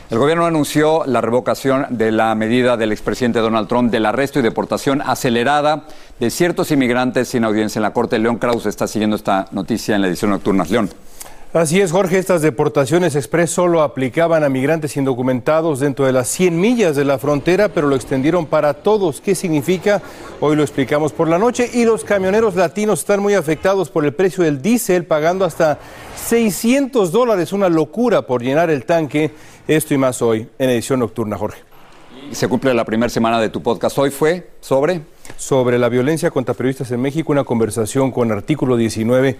El 0.08 0.18
gobierno 0.18 0.46
anunció 0.46 1.04
la 1.04 1.20
revocación 1.20 1.84
de 1.90 2.10
la 2.10 2.34
medida 2.34 2.78
del 2.78 2.90
expresidente 2.90 3.40
Donald 3.40 3.68
Trump 3.68 3.92
del 3.92 4.06
arresto 4.06 4.38
y 4.38 4.42
deportación 4.42 5.02
acelerada 5.02 5.84
de 6.18 6.30
ciertos 6.30 6.70
inmigrantes 6.70 7.28
sin 7.28 7.44
audiencia 7.44 7.78
en 7.78 7.82
la 7.82 7.92
Corte. 7.92 8.18
León 8.18 8.38
Krause 8.38 8.64
está 8.64 8.88
siguiendo 8.88 9.16
esta 9.16 9.48
noticia 9.50 9.96
en 9.96 10.00
la 10.00 10.08
edición 10.08 10.30
nocturna. 10.30 10.64
León. 10.64 10.88
Así 11.54 11.80
es, 11.80 11.92
Jorge, 11.92 12.18
estas 12.18 12.42
deportaciones 12.42 13.16
express 13.16 13.50
solo 13.50 13.80
aplicaban 13.80 14.44
a 14.44 14.50
migrantes 14.50 14.98
indocumentados 14.98 15.80
dentro 15.80 16.04
de 16.04 16.12
las 16.12 16.28
100 16.28 16.60
millas 16.60 16.94
de 16.94 17.06
la 17.06 17.18
frontera, 17.18 17.70
pero 17.70 17.88
lo 17.88 17.96
extendieron 17.96 18.44
para 18.44 18.74
todos. 18.74 19.22
¿Qué 19.22 19.34
significa? 19.34 20.02
Hoy 20.40 20.56
lo 20.56 20.62
explicamos 20.62 21.14
por 21.14 21.26
la 21.26 21.38
noche. 21.38 21.70
Y 21.72 21.86
los 21.86 22.04
camioneros 22.04 22.54
latinos 22.54 23.00
están 23.00 23.20
muy 23.20 23.32
afectados 23.32 23.88
por 23.88 24.04
el 24.04 24.12
precio 24.12 24.44
del 24.44 24.60
diésel, 24.60 25.06
pagando 25.06 25.46
hasta 25.46 25.78
600 26.16 27.10
dólares, 27.12 27.54
una 27.54 27.70
locura 27.70 28.26
por 28.26 28.42
llenar 28.42 28.68
el 28.68 28.84
tanque. 28.84 29.30
Esto 29.66 29.94
y 29.94 29.96
más 29.96 30.20
hoy 30.20 30.46
en 30.58 30.68
edición 30.68 31.00
nocturna, 31.00 31.38
Jorge. 31.38 31.62
Se 32.30 32.46
cumple 32.46 32.74
la 32.74 32.84
primera 32.84 33.08
semana 33.08 33.40
de 33.40 33.48
tu 33.48 33.62
podcast. 33.62 33.96
Hoy 33.96 34.10
fue 34.10 34.50
sobre... 34.60 35.00
Sobre 35.36 35.78
la 35.78 35.90
violencia 35.90 36.30
contra 36.30 36.54
periodistas 36.54 36.90
en 36.90 37.02
México, 37.02 37.32
una 37.32 37.44
conversación 37.44 38.10
con 38.10 38.32
artículo 38.32 38.78
19 38.78 39.36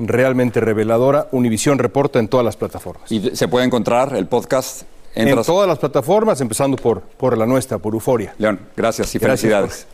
realmente 0.00 0.60
reveladora. 0.60 1.28
Univisión 1.32 1.78
reporta 1.78 2.18
en 2.18 2.28
todas 2.28 2.44
las 2.44 2.56
plataformas. 2.56 3.10
¿Y 3.12 3.36
se 3.36 3.48
puede 3.48 3.66
encontrar 3.66 4.14
el 4.16 4.26
podcast? 4.26 4.82
En 5.14 5.42
todas 5.42 5.68
las 5.68 5.78
plataformas, 5.78 6.40
empezando 6.40 6.76
por, 6.76 7.00
por 7.00 7.36
la 7.36 7.44
nuestra, 7.44 7.78
por 7.78 7.94
Euforia. 7.94 8.34
León, 8.38 8.60
gracias 8.76 9.12
y 9.14 9.18
felicidades. 9.18 9.86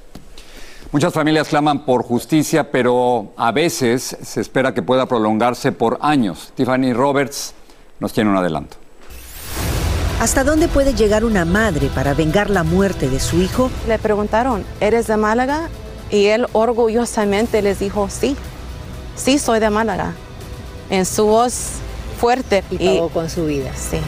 Muchas 0.92 1.12
familias 1.12 1.48
claman 1.48 1.84
por 1.84 2.02
justicia, 2.02 2.70
pero 2.70 3.32
a 3.36 3.50
veces 3.50 4.16
se 4.22 4.40
espera 4.40 4.72
que 4.72 4.82
pueda 4.82 5.06
prolongarse 5.06 5.72
por 5.72 5.98
años. 6.00 6.52
Tiffany 6.54 6.92
Roberts 6.92 7.54
nos 7.98 8.12
tiene 8.12 8.30
un 8.30 8.36
adelanto. 8.36 8.76
¿Hasta 10.20 10.44
dónde 10.44 10.68
puede 10.68 10.94
llegar 10.94 11.24
una 11.24 11.44
madre 11.44 11.90
para 11.94 12.14
vengar 12.14 12.48
la 12.48 12.62
muerte 12.62 13.10
de 13.10 13.20
su 13.20 13.42
hijo? 13.42 13.70
Le 13.86 13.98
preguntaron, 13.98 14.64
¿eres 14.80 15.08
de 15.08 15.16
Málaga? 15.16 15.68
Y 16.10 16.26
él 16.26 16.46
orgullosamente 16.52 17.60
les 17.60 17.80
dijo, 17.80 18.08
sí, 18.08 18.36
sí 19.16 19.38
soy 19.38 19.60
de 19.60 19.70
Málaga. 19.70 20.12
En 20.90 21.04
su 21.04 21.26
voz 21.26 21.54
fuerte. 22.20 22.62
Y 22.70 22.78
pagó 22.78 23.08
con 23.08 23.28
su 23.28 23.46
vida. 23.46 23.70
Sí. 23.74 23.98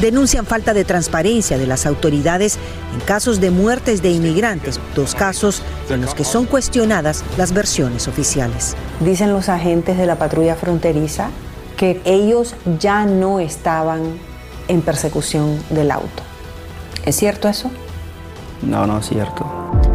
Denuncian 0.00 0.46
falta 0.46 0.74
de 0.74 0.84
transparencia 0.84 1.58
de 1.58 1.66
las 1.66 1.84
autoridades 1.84 2.56
en 2.94 3.00
casos 3.00 3.40
de 3.40 3.50
muertes 3.50 4.00
de 4.00 4.10
inmigrantes, 4.10 4.78
dos 4.94 5.14
casos 5.14 5.62
en 5.90 6.00
los 6.00 6.14
que 6.14 6.22
son 6.22 6.46
cuestionadas 6.46 7.24
las 7.36 7.52
versiones 7.52 8.06
oficiales. 8.06 8.76
Dicen 9.00 9.32
los 9.32 9.48
agentes 9.48 9.98
de 9.98 10.06
la 10.06 10.16
patrulla 10.16 10.54
fronteriza 10.54 11.30
que 11.76 12.00
ellos 12.04 12.54
ya 12.78 13.06
no 13.06 13.40
estaban 13.40 14.18
en 14.68 14.82
persecución 14.82 15.58
del 15.70 15.90
auto. 15.90 16.22
¿Es 17.04 17.16
cierto 17.16 17.48
eso? 17.48 17.70
No, 18.62 18.86
no 18.86 18.98
es 18.98 19.08
cierto. 19.08 19.46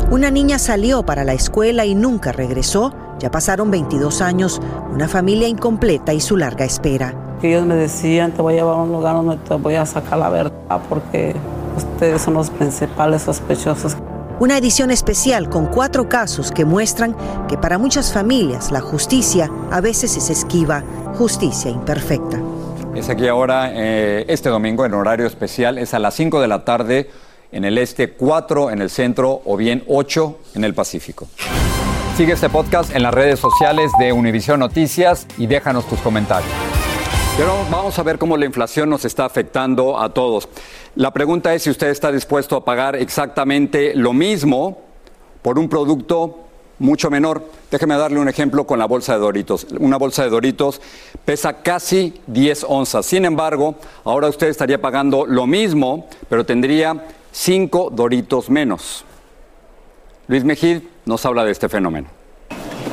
Una 0.10 0.32
niña 0.32 0.60
salió 0.60 1.04
para 1.04 1.24
la 1.24 1.34
escuela 1.34 1.86
y 1.86 1.96
nunca 1.96 2.32
regresó. 2.32 2.94
Ya 3.24 3.32
pasaron 3.32 3.72
22 3.72 4.22
años, 4.22 4.62
una 4.92 5.08
familia 5.08 5.48
incompleta 5.48 6.14
y 6.14 6.20
su 6.20 6.36
larga 6.36 6.66
espera. 6.66 7.38
Ellos 7.42 7.66
me 7.66 7.74
decían, 7.74 8.34
te 8.34 8.42
voy 8.42 8.56
a 8.56 8.58
llevar 8.58 8.76
a 8.76 8.82
un 8.82 8.92
lugar 8.92 9.16
donde 9.16 9.38
te 9.38 9.54
voy 9.54 9.76
a 9.76 9.86
sacar 9.86 10.20
la 10.20 10.28
verdad 10.28 10.82
porque 10.90 11.34
ustedes 11.78 12.22
son 12.22 12.34
los 12.34 12.50
principales 12.50 13.22
sospechosos. 13.22 13.96
Una 14.42 14.58
edición 14.58 14.92
especial 14.92 15.50
con 15.50 15.68
cuatro 15.68 16.10
casos 16.10 16.52
que 16.52 16.66
muestran 16.66 17.16
que 17.48 17.58
para 17.58 17.78
muchas 17.78 18.12
familias 18.12 18.74
la 18.74 18.82
justicia 18.82 19.50
a 19.72 19.80
veces 19.80 20.18
es 20.18 20.30
esquiva, 20.30 20.84
justicia 21.18 21.72
imperfecta. 21.72 22.42
Es 22.94 23.08
aquí 23.08 23.30
ahora, 23.30 23.72
eh, 23.72 24.26
este 24.28 24.50
domingo, 24.50 24.86
en 24.86 24.96
horario 24.96 25.28
especial, 25.28 25.78
es 25.78 25.94
a 25.94 26.00
las 26.00 26.14
5 26.16 26.42
de 26.42 26.48
la 26.50 26.66
tarde 26.66 27.10
en 27.54 27.64
el 27.64 27.78
este, 27.78 28.12
4 28.12 28.70
en 28.72 28.82
el 28.82 28.90
centro 28.90 29.42
o 29.46 29.56
bien 29.56 29.82
8 29.88 30.40
en 30.56 30.66
el 30.66 30.74
Pacífico. 30.74 31.30
Sigue 32.16 32.34
este 32.34 32.48
podcast 32.48 32.96
en 32.96 33.02
las 33.02 33.12
redes 33.12 33.40
sociales 33.40 33.92
de 33.98 34.14
Univision 34.14 34.60
Noticias 34.60 35.26
y 35.40 35.48
déjanos 35.48 35.88
tus 35.88 36.00
comentarios. 36.00 36.52
Pero 37.36 37.56
vamos 37.72 37.98
a 37.98 38.04
ver 38.04 38.20
cómo 38.20 38.38
la 38.38 38.46
inflación 38.46 38.88
nos 38.88 39.04
está 39.04 39.26
afectando 39.26 40.00
a 40.00 40.14
todos. 40.14 40.48
La 40.94 41.10
pregunta 41.10 41.56
es 41.56 41.64
si 41.64 41.72
usted 41.72 41.88
está 41.88 42.12
dispuesto 42.12 42.56
a 42.56 42.64
pagar 42.64 42.96
exactamente 42.96 43.96
lo 43.96 44.14
mismo 44.14 44.78
por 45.42 45.58
un 45.58 45.68
producto 45.68 46.42
mucho 46.78 47.10
menor. 47.10 47.50
Déjeme 47.72 47.98
darle 47.98 48.20
un 48.20 48.30
ejemplo 48.30 48.68
con 48.68 48.78
la 48.78 48.86
bolsa 48.86 49.14
de 49.14 49.20
Doritos. 49.20 49.66
Una 49.80 49.98
bolsa 49.98 50.24
de 50.24 50.30
Doritos 50.30 50.82
pesa 51.26 51.64
casi 51.64 52.22
10 52.28 52.68
onzas. 52.70 53.08
Sin 53.08 53.26
embargo, 53.26 53.74
ahora 54.04 54.28
usted 54.28 54.50
estaría 54.50 54.80
pagando 54.80 55.26
lo 55.26 55.48
mismo, 55.48 56.08
pero 56.30 56.46
tendría 56.46 57.08
5 57.32 57.90
Doritos 57.92 58.52
menos. 58.52 59.04
Luis 60.28 60.44
Mejid 60.44 60.93
nos 61.06 61.26
habla 61.26 61.44
de 61.46 61.52
este 61.52 61.70
fenómeno. 61.70 62.08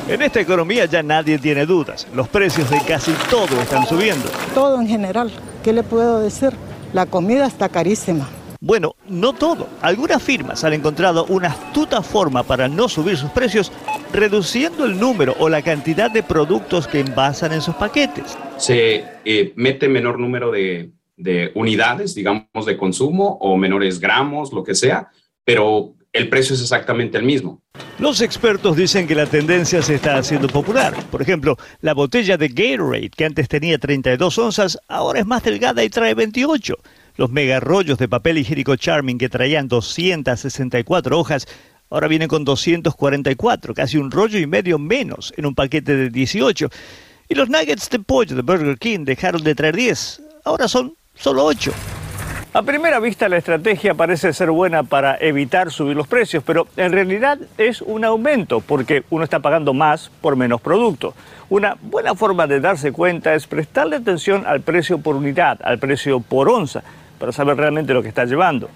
En 0.07 0.21
esta 0.21 0.41
economía 0.41 0.85
ya 0.85 1.03
nadie 1.03 1.37
tiene 1.37 1.65
dudas. 1.65 2.07
Los 2.13 2.27
precios 2.27 2.69
de 2.69 2.79
casi 2.87 3.13
todo 3.29 3.61
están 3.61 3.85
subiendo. 3.85 4.29
Todo 4.53 4.81
en 4.81 4.87
general. 4.87 5.31
¿Qué 5.63 5.73
le 5.73 5.83
puedo 5.83 6.19
decir? 6.19 6.51
La 6.91 7.05
comida 7.05 7.45
está 7.45 7.69
carísima. 7.69 8.27
Bueno, 8.59 8.95
no 9.07 9.33
todo. 9.33 9.67
Algunas 9.81 10.21
firmas 10.21 10.63
han 10.63 10.73
encontrado 10.73 11.25
una 11.25 11.47
astuta 11.47 12.01
forma 12.01 12.43
para 12.43 12.67
no 12.67 12.89
subir 12.89 13.17
sus 13.17 13.31
precios, 13.31 13.71
reduciendo 14.13 14.85
el 14.85 14.99
número 14.99 15.35
o 15.39 15.49
la 15.49 15.61
cantidad 15.61 16.11
de 16.11 16.21
productos 16.21 16.87
que 16.87 16.99
envasan 16.99 17.53
en 17.53 17.61
sus 17.61 17.75
paquetes. 17.75 18.37
Se 18.57 19.03
eh, 19.25 19.53
mete 19.55 19.87
menor 19.87 20.19
número 20.19 20.51
de, 20.51 20.91
de 21.17 21.51
unidades, 21.55 22.13
digamos, 22.13 22.65
de 22.65 22.77
consumo 22.77 23.37
o 23.41 23.57
menores 23.57 23.99
gramos, 23.99 24.53
lo 24.53 24.63
que 24.63 24.75
sea, 24.75 25.09
pero 25.43 25.95
el 26.13 26.29
precio 26.29 26.55
es 26.55 26.61
exactamente 26.61 27.17
el 27.17 27.23
mismo. 27.23 27.61
Los 27.99 28.21
expertos 28.21 28.75
dicen 28.75 29.07
que 29.07 29.15
la 29.15 29.25
tendencia 29.25 29.81
se 29.81 29.95
está 29.95 30.17
haciendo 30.17 30.47
popular. 30.47 30.93
Por 31.09 31.21
ejemplo, 31.21 31.57
la 31.81 31.93
botella 31.93 32.37
de 32.37 32.49
Gatorade, 32.49 33.09
que 33.09 33.25
antes 33.25 33.47
tenía 33.47 33.77
32 33.77 34.37
onzas, 34.37 34.77
ahora 34.87 35.19
es 35.19 35.25
más 35.25 35.43
delgada 35.43 35.83
y 35.83 35.89
trae 35.89 36.13
28. 36.13 36.75
Los 37.15 37.29
mega 37.29 37.59
rollos 37.59 37.97
de 37.97 38.09
papel 38.09 38.37
higiénico 38.39 38.75
Charming 38.75 39.17
que 39.17 39.29
traían 39.29 39.67
264 39.67 41.17
hojas, 41.17 41.47
ahora 41.89 42.07
vienen 42.07 42.27
con 42.27 42.43
244, 42.43 43.73
casi 43.73 43.97
un 43.97 44.11
rollo 44.11 44.39
y 44.39 44.47
medio 44.47 44.79
menos 44.79 45.33
en 45.37 45.45
un 45.45 45.55
paquete 45.55 45.95
de 45.95 46.09
18. 46.09 46.69
Y 47.29 47.35
los 47.35 47.49
nuggets 47.49 47.89
de 47.89 47.99
pollo 47.99 48.35
de 48.35 48.41
Burger 48.41 48.77
King 48.77 49.05
dejaron 49.05 49.43
de 49.43 49.55
traer 49.55 49.75
10, 49.75 50.21
ahora 50.43 50.67
son 50.67 50.95
solo 51.15 51.45
8. 51.45 51.71
A 52.53 52.63
primera 52.63 52.99
vista 52.99 53.29
la 53.29 53.37
estrategia 53.37 53.93
parece 53.93 54.33
ser 54.33 54.51
buena 54.51 54.83
para 54.83 55.15
evitar 55.21 55.71
subir 55.71 55.95
los 55.95 56.05
precios, 56.05 56.43
pero 56.45 56.67
en 56.75 56.91
realidad 56.91 57.39
es 57.57 57.81
un 57.81 58.03
aumento 58.03 58.59
porque 58.59 59.05
uno 59.09 59.23
está 59.23 59.39
pagando 59.39 59.73
más 59.73 60.11
por 60.19 60.35
menos 60.35 60.59
producto. 60.59 61.13
Una 61.47 61.77
buena 61.81 62.13
forma 62.13 62.47
de 62.47 62.59
darse 62.59 62.91
cuenta 62.91 63.35
es 63.35 63.47
prestarle 63.47 63.95
atención 63.95 64.43
al 64.45 64.59
precio 64.59 64.97
por 64.97 65.15
unidad, 65.15 65.59
al 65.63 65.79
precio 65.79 66.19
por 66.19 66.49
onza, 66.49 66.83
para 67.19 67.31
saber 67.31 67.55
realmente 67.55 67.93
lo 67.93 68.01
que 68.01 68.09
está 68.09 68.25
llevando. 68.25 68.69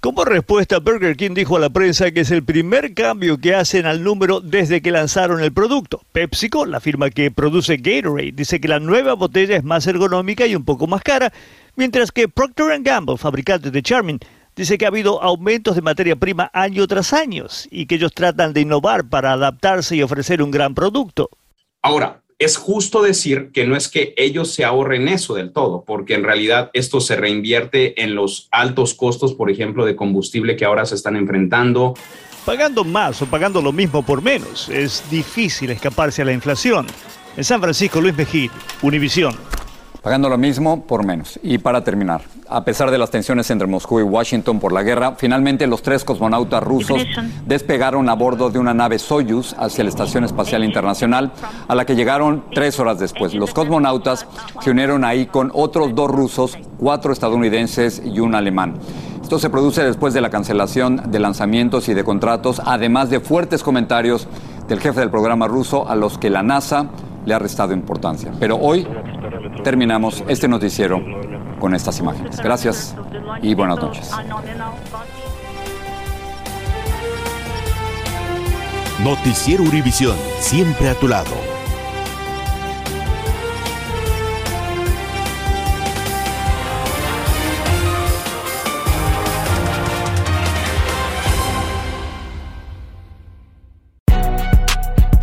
Como 0.00 0.24
respuesta, 0.24 0.78
Burger 0.78 1.16
King 1.16 1.34
dijo 1.34 1.56
a 1.56 1.60
la 1.60 1.70
prensa 1.70 2.12
que 2.12 2.20
es 2.20 2.30
el 2.30 2.44
primer 2.44 2.94
cambio 2.94 3.38
que 3.38 3.56
hacen 3.56 3.84
al 3.84 4.04
número 4.04 4.40
desde 4.40 4.80
que 4.80 4.92
lanzaron 4.92 5.42
el 5.42 5.52
producto. 5.52 6.02
PepsiCo, 6.12 6.66
la 6.66 6.78
firma 6.78 7.10
que 7.10 7.32
produce 7.32 7.78
Gatorade, 7.78 8.30
dice 8.30 8.60
que 8.60 8.68
la 8.68 8.78
nueva 8.78 9.14
botella 9.14 9.56
es 9.56 9.64
más 9.64 9.88
ergonómica 9.88 10.46
y 10.46 10.54
un 10.54 10.64
poco 10.64 10.86
más 10.86 11.02
cara, 11.02 11.32
mientras 11.74 12.12
que 12.12 12.28
Procter 12.28 12.80
Gamble, 12.80 13.16
fabricante 13.16 13.72
de 13.72 13.82
Charmin, 13.82 14.20
dice 14.54 14.78
que 14.78 14.84
ha 14.84 14.88
habido 14.88 15.20
aumentos 15.20 15.74
de 15.74 15.82
materia 15.82 16.14
prima 16.14 16.48
año 16.54 16.86
tras 16.86 17.12
año 17.12 17.46
y 17.68 17.86
que 17.86 17.96
ellos 17.96 18.14
tratan 18.14 18.52
de 18.52 18.60
innovar 18.60 19.08
para 19.08 19.32
adaptarse 19.32 19.96
y 19.96 20.04
ofrecer 20.04 20.44
un 20.44 20.52
gran 20.52 20.74
producto. 20.74 21.28
Ahora, 21.82 22.22
es 22.38 22.56
justo 22.56 23.02
decir 23.02 23.50
que 23.52 23.66
no 23.66 23.76
es 23.76 23.88
que 23.88 24.14
ellos 24.16 24.52
se 24.52 24.64
ahorren 24.64 25.08
eso 25.08 25.34
del 25.34 25.52
todo, 25.52 25.82
porque 25.84 26.14
en 26.14 26.22
realidad 26.22 26.70
esto 26.72 27.00
se 27.00 27.16
reinvierte 27.16 28.02
en 28.02 28.14
los 28.14 28.48
altos 28.52 28.94
costos, 28.94 29.34
por 29.34 29.50
ejemplo, 29.50 29.84
de 29.84 29.96
combustible 29.96 30.56
que 30.56 30.64
ahora 30.64 30.86
se 30.86 30.94
están 30.94 31.16
enfrentando. 31.16 31.94
Pagando 32.44 32.84
más 32.84 33.20
o 33.22 33.26
pagando 33.26 33.60
lo 33.60 33.72
mismo 33.72 34.04
por 34.04 34.22
menos, 34.22 34.68
es 34.68 35.02
difícil 35.10 35.70
escaparse 35.70 36.22
a 36.22 36.24
la 36.24 36.32
inflación. 36.32 36.86
En 37.36 37.44
San 37.44 37.60
Francisco, 37.60 38.00
Luis 38.00 38.16
Mejid, 38.16 38.50
Univisión. 38.82 39.34
Pagando 40.02 40.28
lo 40.28 40.38
mismo 40.38 40.82
por 40.82 41.04
menos. 41.04 41.38
Y 41.42 41.58
para 41.58 41.82
terminar, 41.82 42.22
a 42.48 42.64
pesar 42.64 42.90
de 42.90 42.98
las 42.98 43.10
tensiones 43.10 43.50
entre 43.50 43.66
Moscú 43.66 43.98
y 43.98 44.04
Washington 44.04 44.60
por 44.60 44.72
la 44.72 44.82
guerra, 44.82 45.14
finalmente 45.16 45.66
los 45.66 45.82
tres 45.82 46.04
cosmonautas 46.04 46.62
rusos 46.62 47.04
despegaron 47.46 48.08
a 48.08 48.14
bordo 48.14 48.48
de 48.50 48.58
una 48.58 48.74
nave 48.74 48.98
Soyuz 48.98 49.54
hacia 49.58 49.84
la 49.84 49.90
Estación 49.90 50.24
Espacial 50.24 50.62
Internacional, 50.64 51.32
a 51.66 51.74
la 51.74 51.84
que 51.84 51.96
llegaron 51.96 52.44
tres 52.54 52.78
horas 52.78 52.98
después. 52.98 53.34
Los 53.34 53.52
cosmonautas 53.52 54.26
se 54.60 54.70
unieron 54.70 55.04
ahí 55.04 55.26
con 55.26 55.50
otros 55.52 55.94
dos 55.94 56.10
rusos, 56.10 56.56
cuatro 56.78 57.12
estadounidenses 57.12 58.00
y 58.04 58.20
un 58.20 58.34
alemán. 58.34 58.74
Esto 59.20 59.38
se 59.38 59.50
produce 59.50 59.84
después 59.84 60.14
de 60.14 60.22
la 60.22 60.30
cancelación 60.30 61.10
de 61.10 61.18
lanzamientos 61.18 61.88
y 61.88 61.94
de 61.94 62.02
contratos, 62.04 62.62
además 62.64 63.10
de 63.10 63.20
fuertes 63.20 63.62
comentarios 63.62 64.26
del 64.68 64.80
jefe 64.80 65.00
del 65.00 65.10
programa 65.10 65.48
ruso 65.48 65.88
a 65.88 65.96
los 65.96 66.16
que 66.18 66.30
la 66.30 66.42
NASA 66.42 66.86
le 67.26 67.34
ha 67.34 67.38
restado 67.38 67.74
importancia. 67.74 68.32
Pero 68.40 68.56
hoy 68.56 68.86
terminamos 69.62 70.24
este 70.28 70.48
noticiero 70.48 71.02
con 71.58 71.74
estas 71.74 71.98
imágenes. 71.98 72.38
Gracias 72.38 72.94
y 73.42 73.54
buenas 73.54 73.78
noches. 73.78 74.10
Noticiero 79.02 79.62
Univisión, 79.62 80.16
siempre 80.40 80.88
a 80.88 80.94
tu 80.94 81.06
lado. 81.06 81.30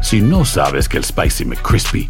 Si 0.02 0.22
no 0.22 0.46
sabes 0.46 0.88
que 0.88 0.98
el 0.98 1.04
Spicy 1.04 1.44
McCrispy 1.44 2.10